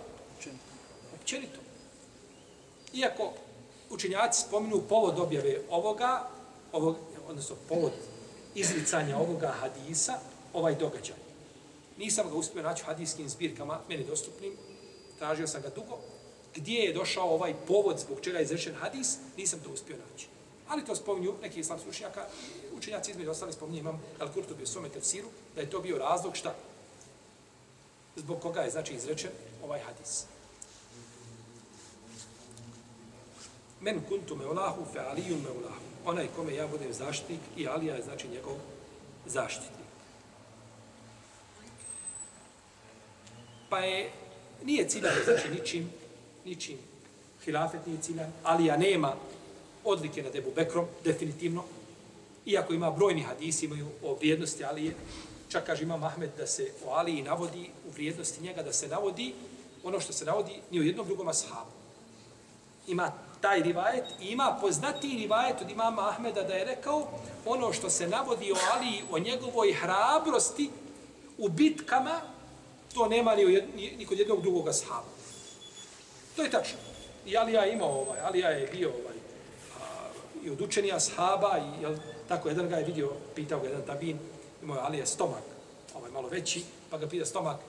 Općenito. 1.15 1.61
Iako 2.93 3.33
učenjaci 3.91 4.43
spominu 4.43 4.83
povod 4.89 5.19
objave 5.19 5.61
ovoga, 5.71 6.29
ovog, 6.73 6.97
odnosno 7.29 7.57
povod 7.69 7.93
izricanja 8.55 9.17
ovoga 9.19 9.55
hadisa, 9.61 10.19
ovaj 10.53 10.75
događaj. 10.75 11.17
Nisam 11.99 12.31
ga 12.31 12.37
uspio 12.37 12.63
naći 12.63 12.83
u 12.83 12.87
hadijskim 12.87 13.29
zbirkama, 13.29 13.81
meni 13.89 14.05
dostupnim, 14.05 14.53
tražio 15.19 15.47
sam 15.47 15.63
ga 15.63 15.69
dugo, 15.69 15.99
gdje 16.55 16.79
je 16.79 16.93
došao 16.93 17.35
ovaj 17.35 17.55
povod 17.67 17.99
zbog 17.99 18.21
čega 18.21 18.39
je 18.39 18.45
izrešen 18.45 18.75
hadis, 18.75 19.17
nisam 19.37 19.61
to 19.61 19.71
uspio 19.71 19.97
naći. 20.11 20.27
Ali 20.69 20.85
to 20.85 20.97
spominju 20.97 21.35
neki 21.43 21.61
islamski 21.61 21.89
učenjaka, 21.89 22.27
učenjaci 22.77 23.11
između 23.11 23.31
ostali 23.31 23.53
spominju, 23.53 23.79
imam 23.79 24.03
El 24.21 24.29
Kurtubi 24.33 24.63
u 24.63 24.67
svome 24.67 24.89
tefsiru, 24.89 25.29
da 25.55 25.61
je 25.61 25.71
to 25.71 25.81
bio 25.81 25.99
razlog 25.99 26.37
šta? 26.37 26.55
Zbog 28.17 28.41
koga 28.41 28.61
je 28.61 28.71
znači 28.71 28.95
izrečen 28.95 29.31
ovaj 29.65 29.81
hadis. 29.81 30.25
Men 33.81 34.01
kuntu 34.09 34.37
meulahu 34.37 34.85
fe 34.93 34.99
aliju 34.99 35.37
meulahu. 35.37 35.87
Onaj 36.07 36.29
kome 36.37 36.55
ja 36.55 36.67
budem 36.67 36.93
zaštitnik 36.93 37.41
i 37.57 37.69
Alija 37.69 37.95
je 37.95 38.03
znači 38.03 38.29
njegov 38.29 38.55
zaštitnik. 39.27 39.87
Pa 43.71 43.79
je 43.79 44.13
Nije 44.65 44.89
ciljan, 44.89 45.15
znači, 45.25 45.49
ničim, 45.51 45.91
ničim 46.45 46.79
hilafet 47.47 47.87
nije 47.87 48.01
ciljan. 48.03 48.33
Alija 48.45 48.77
nema 48.77 49.15
odlike 49.85 50.23
nad 50.23 50.35
Ebu 50.35 50.51
Bekrom, 50.57 50.87
definitivno. 51.05 51.65
Iako 52.47 52.75
ima 52.75 52.91
brojni 52.91 53.23
hadisi, 53.23 53.65
imaju 53.65 53.87
o 54.03 54.15
vrijednosti 54.15 54.65
Alije. 54.65 54.95
Čak 55.49 55.67
kaže 55.67 55.83
ima 55.83 55.97
Mahmed 55.97 56.31
da 56.37 56.47
se 56.47 56.71
o 56.87 56.91
Aliji 56.91 57.23
navodi, 57.23 57.71
u 57.89 57.91
vrijednosti 57.91 58.43
njega 58.43 58.63
da 58.63 58.73
se 58.73 58.89
navodi 58.89 59.35
ono 59.85 60.01
što 60.01 60.13
se 60.13 60.25
navodi 60.25 60.61
ni 60.71 60.81
u 60.81 60.83
jednom 60.83 61.07
drugom 61.07 61.29
ashabu. 61.29 61.71
Ima 62.87 63.13
taj 63.41 63.61
rivajet 63.63 64.05
i 64.21 64.27
ima 64.27 64.59
poznati 64.61 65.09
rivajet 65.09 65.61
od 65.61 65.71
imama 65.71 66.09
Ahmeda 66.09 66.43
da 66.43 66.55
je 66.55 66.65
rekao 66.65 67.09
ono 67.47 67.73
što 67.73 67.91
se 67.91 68.09
navodi 68.09 68.53
o 68.53 68.57
Aliji, 68.75 69.03
o 69.11 69.19
njegovoj 69.19 69.73
hrabrosti 69.73 70.71
u 71.39 71.49
bitkama 71.49 72.21
To 72.97 73.09
nema 73.09 73.35
ni, 73.35 73.43
jed, 73.53 73.65
ni, 73.77 73.97
ni 73.99 74.07
kod 74.07 74.19
jednog 74.19 74.43
drugog 74.43 74.69
ashaba. 74.69 75.13
To 76.37 76.43
je 76.43 76.51
tačno. 76.51 76.79
I 77.27 77.37
Alija 77.37 77.63
je 77.63 77.73
imao 77.73 78.01
ovaj, 78.01 78.21
Alija 78.21 78.49
je 78.49 78.67
bio 78.73 78.89
ovaj, 78.89 79.17
a, 79.81 80.09
i 80.45 80.51
od 80.51 80.61
učenija 80.61 80.97
ashaba 80.97 81.59
i 81.59 81.83
jel, 81.83 81.97
tako 82.29 82.49
jedan 82.49 82.69
ga 82.69 82.77
je 82.77 82.85
vidio, 82.85 83.11
pitao 83.35 83.61
ga 83.61 83.69
jedan 83.69 83.87
tabin, 83.87 84.19
imao 84.63 84.77
je 84.77 84.83
Alija 84.83 85.07
stomak, 85.07 85.43
ovaj, 85.95 86.11
malo 86.11 86.29
veći, 86.29 86.63
pa 86.91 86.99
ga 86.99 87.09
pita 87.09 87.27
stomak, 87.27 87.61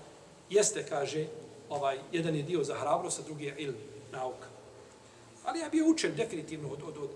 jeste, 0.49 0.85
kaže, 0.89 1.25
ovaj, 1.69 1.97
jedan 2.11 2.35
je 2.35 2.43
dio 2.43 2.63
za 2.63 2.75
hrabrost, 2.75 3.19
a 3.19 3.23
drugi 3.23 3.45
je 3.45 3.55
ilm, 3.57 3.75
nauka. 4.11 4.47
Ali 5.45 5.59
je 5.59 5.69
bio 5.69 5.85
učen 5.87 6.15
definitivno 6.15 6.69
od, 6.69 6.83
od, 6.87 6.97
od, 6.97 7.09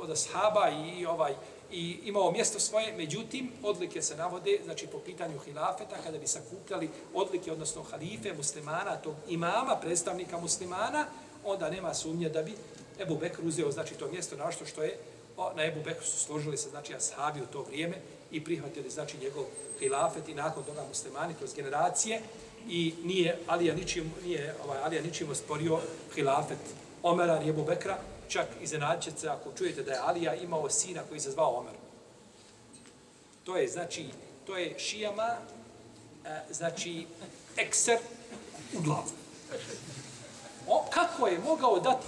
od 0.00 0.10
ashaba 0.10 0.70
i 0.70 1.06
ovaj, 1.06 1.34
i 1.72 1.98
imao 2.04 2.32
mjesto 2.32 2.60
svoje, 2.60 2.92
međutim, 2.96 3.50
odlike 3.62 4.02
se 4.02 4.16
navode, 4.16 4.58
znači 4.64 4.86
po 4.86 4.98
pitanju 4.98 5.38
hilafeta, 5.38 5.96
kada 6.04 6.18
bi 6.18 6.26
sakupljali 6.26 6.90
odlike, 7.14 7.52
odnosno 7.52 7.82
halife, 7.82 8.32
muslimana, 8.32 8.96
tog 8.96 9.14
imama, 9.28 9.76
predstavnika 9.80 10.38
muslimana, 10.40 11.06
onda 11.44 11.70
nema 11.70 11.94
sumnje 11.94 12.28
da 12.28 12.42
bi 12.42 12.54
Ebu 13.00 13.16
Bekr 13.16 13.40
uzeo, 13.44 13.70
znači, 13.70 13.94
to 13.94 14.08
mjesto 14.08 14.36
našto 14.36 14.66
što 14.66 14.82
je, 14.82 14.98
o, 15.36 15.52
na 15.56 15.64
Ebu 15.64 15.80
Bekru 15.84 16.04
su 16.04 16.18
složili 16.18 16.56
se, 16.56 16.70
znači, 16.70 16.94
ashabi 16.94 17.40
u 17.40 17.46
to 17.46 17.62
vrijeme 17.62 17.96
i 18.30 18.44
prihvatili, 18.44 18.90
znači, 18.90 19.18
njegov 19.18 19.44
hilafet 19.78 20.28
i 20.28 20.34
nakon 20.34 20.64
toga 20.64 20.84
muslimani 20.88 21.34
kroz 21.38 21.54
generacije 21.54 22.20
i 22.68 22.94
nije 23.04 23.38
Alija 23.46 23.74
ničim, 23.74 24.12
nije, 24.24 24.54
ovaj, 24.64 24.78
Alija 24.78 25.02
ničim 25.02 25.30
osporio 25.30 25.78
hilafet 26.14 26.58
Omera 27.02 27.42
i 27.42 27.48
Ebu 27.48 27.64
Bekra, 27.64 27.98
čak 28.28 28.46
iznenađete 28.60 29.18
se 29.18 29.28
ako 29.28 29.52
čujete 29.58 29.82
da 29.82 29.92
je 29.92 29.98
Alija 29.98 30.34
imao 30.34 30.70
sina 30.70 31.02
koji 31.08 31.20
se 31.20 31.30
zvao 31.30 31.58
Omer. 31.58 31.74
To 33.44 33.56
je, 33.56 33.68
znači, 33.68 34.06
to 34.46 34.56
je 34.56 34.78
šijama, 34.78 35.36
e, 36.24 36.40
znači, 36.50 37.06
ekser 37.56 37.98
u 38.78 38.82
glavu. 38.82 39.10
O, 40.68 40.84
kako 40.90 41.26
je 41.26 41.38
mogao 41.38 41.80
dati 41.80 42.06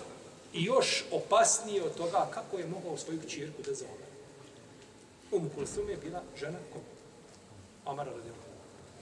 i 0.52 0.64
još 0.64 1.04
opasnije 1.12 1.82
od 1.82 1.94
toga, 1.94 2.28
kako 2.30 2.58
je 2.58 2.66
mogao 2.66 2.96
svoju 2.96 3.20
čirku 3.28 3.62
da 3.62 3.74
zove. 3.74 4.10
Um 5.32 5.50
Kulsum 5.54 5.90
je 5.90 5.96
bila 5.96 6.22
žena 6.40 6.58
kom? 6.72 6.82
Omara 7.86 8.10
radila. 8.10 8.36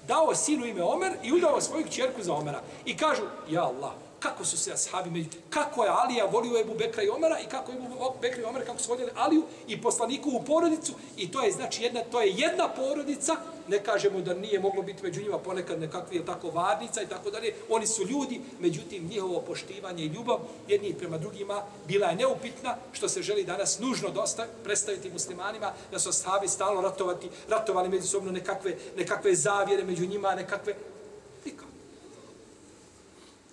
Dao 0.07 0.35
sinu 0.35 0.67
ime 0.67 0.83
Omer 0.83 1.13
i 1.23 1.33
udao 1.33 1.61
svoju 1.61 1.87
čirku 1.91 2.23
za 2.23 2.35
Omera. 2.35 2.63
I 2.85 2.97
kažu, 2.97 3.23
ja 3.51 3.63
Allah, 3.63 3.93
kako 4.19 4.45
su 4.45 4.57
se 4.59 4.73
ashabi 4.73 5.11
među, 5.11 5.29
kako 5.51 5.85
je 5.85 5.91
Alija 5.91 6.25
volio 6.25 6.61
Ebu 6.61 6.75
Bekra 6.75 7.03
i 7.03 7.09
Omara 7.09 7.39
i 7.41 7.49
kako 7.49 7.73
je 7.73 7.79
Ebu 7.79 7.89
Bekra 8.23 8.43
i 8.43 8.45
Omara, 8.45 8.65
kako 8.65 8.79
su 8.79 8.91
voljeli 8.91 9.11
Aliju 9.17 9.43
i 9.69 9.83
poslaniku 9.83 10.31
u 10.31 10.45
porodicu 10.45 10.93
i 11.17 11.31
to 11.31 11.43
je 11.43 11.53
znači 11.53 11.83
jedna, 11.83 12.01
to 12.11 12.21
je 12.21 12.33
jedna 12.37 12.69
porodica, 12.69 13.37
ne 13.69 13.79
kažemo 13.85 14.21
da 14.21 14.35
nije 14.35 14.61
moglo 14.61 14.83
biti 14.83 15.03
među 15.03 15.23
njima 15.23 15.39
ponekad 15.39 15.81
nekakvi 15.81 16.17
je 16.17 16.27
tako 16.27 16.51
varnica 16.51 17.03
i 17.03 17.07
tako 17.07 17.31
dalje, 17.31 17.55
oni 17.69 17.87
su 17.87 18.07
ljudi, 18.07 18.41
međutim 18.59 19.09
njihovo 19.09 19.41
poštivanje 19.41 20.05
i 20.05 20.07
ljubav 20.07 20.39
jedni 20.69 20.95
prema 20.95 21.19
drugima 21.19 21.63
bila 21.89 22.09
je 22.09 22.17
neupitna, 22.17 22.77
što 22.93 23.09
se 23.09 23.23
želi 23.23 23.45
danas 23.45 23.79
nužno 23.79 24.11
dosta 24.11 24.47
predstaviti 24.65 25.11
muslimanima, 25.11 25.73
da 25.91 25.99
su 25.99 26.09
ashabi 26.09 26.49
stalno 26.49 26.81
ratovati, 26.81 27.29
ratovali 27.49 27.89
međusobno 27.89 28.33
nekakve, 28.33 28.77
nekakve 28.97 29.35
zavjere 29.35 29.85
među 29.85 30.07
njima, 30.07 30.35
nekakve 30.35 30.75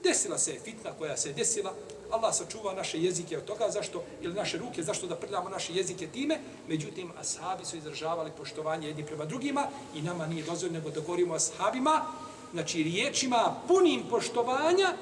Desila 0.05 0.37
se 0.37 0.53
je 0.53 0.59
fitna 0.59 0.91
koja 0.97 1.17
se 1.17 1.29
je 1.29 1.33
desila. 1.33 1.73
Allah 2.11 2.35
sačuva 2.35 2.73
naše 2.73 2.99
jezike 3.01 3.37
od 3.37 3.45
toga. 3.45 3.69
Zašto? 3.69 4.03
Ili 4.21 4.33
naše 4.33 4.57
ruke, 4.57 4.83
zašto 4.83 5.07
da 5.07 5.15
prljamo 5.15 5.49
naše 5.49 5.73
jezike 5.73 6.07
time? 6.07 6.39
Međutim, 6.67 7.11
ashabi 7.19 7.65
su 7.65 7.77
izražavali 7.77 8.31
poštovanje 8.37 8.87
jedni 8.87 9.05
prema 9.05 9.25
drugima 9.25 9.67
i 9.95 10.01
nama 10.01 10.27
nije 10.27 10.43
dozvoljeno 10.43 10.79
nego 10.79 10.89
da 10.89 11.01
govorimo 11.01 11.33
ashabima, 11.33 12.05
znači 12.53 12.83
riječima 12.83 13.55
punim 13.67 14.03
poštovanja, 14.09 14.93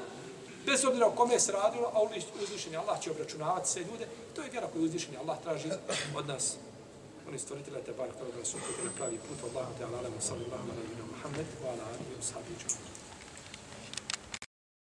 bez 0.65 0.85
obzira 0.85 1.07
o 1.07 1.11
kome 1.11 1.39
se 1.39 1.51
radilo, 1.51 1.91
a 1.93 1.99
uzvišenje 2.43 2.77
Allah 2.77 3.01
će 3.01 3.11
obračunavati 3.11 3.69
sve 3.69 3.81
ljude. 3.81 4.07
To 4.35 4.41
je 4.41 4.49
vjera 4.49 4.67
koju 4.67 4.83
uzvišenje 4.83 5.17
Allah 5.17 5.37
traži 5.43 5.69
od 6.15 6.27
nas. 6.27 6.55
Oni 7.27 7.39
stvoritele 7.39 7.81
te 7.81 7.91
bar 7.91 8.07
kada 8.07 8.45
su 8.45 8.57
na 8.57 8.91
pravi 8.97 9.17
put. 9.17 9.37
Allahu 9.51 9.71
te 9.77 9.83
alalemu 9.83 10.15
sallallahu 10.19 10.67
alaihi 10.71 10.95
wa 11.01 11.07
Muhammed 11.11 11.47
wa 11.63 11.67
ala 11.67 11.83
alihi 11.91 12.13
wa 12.19 12.92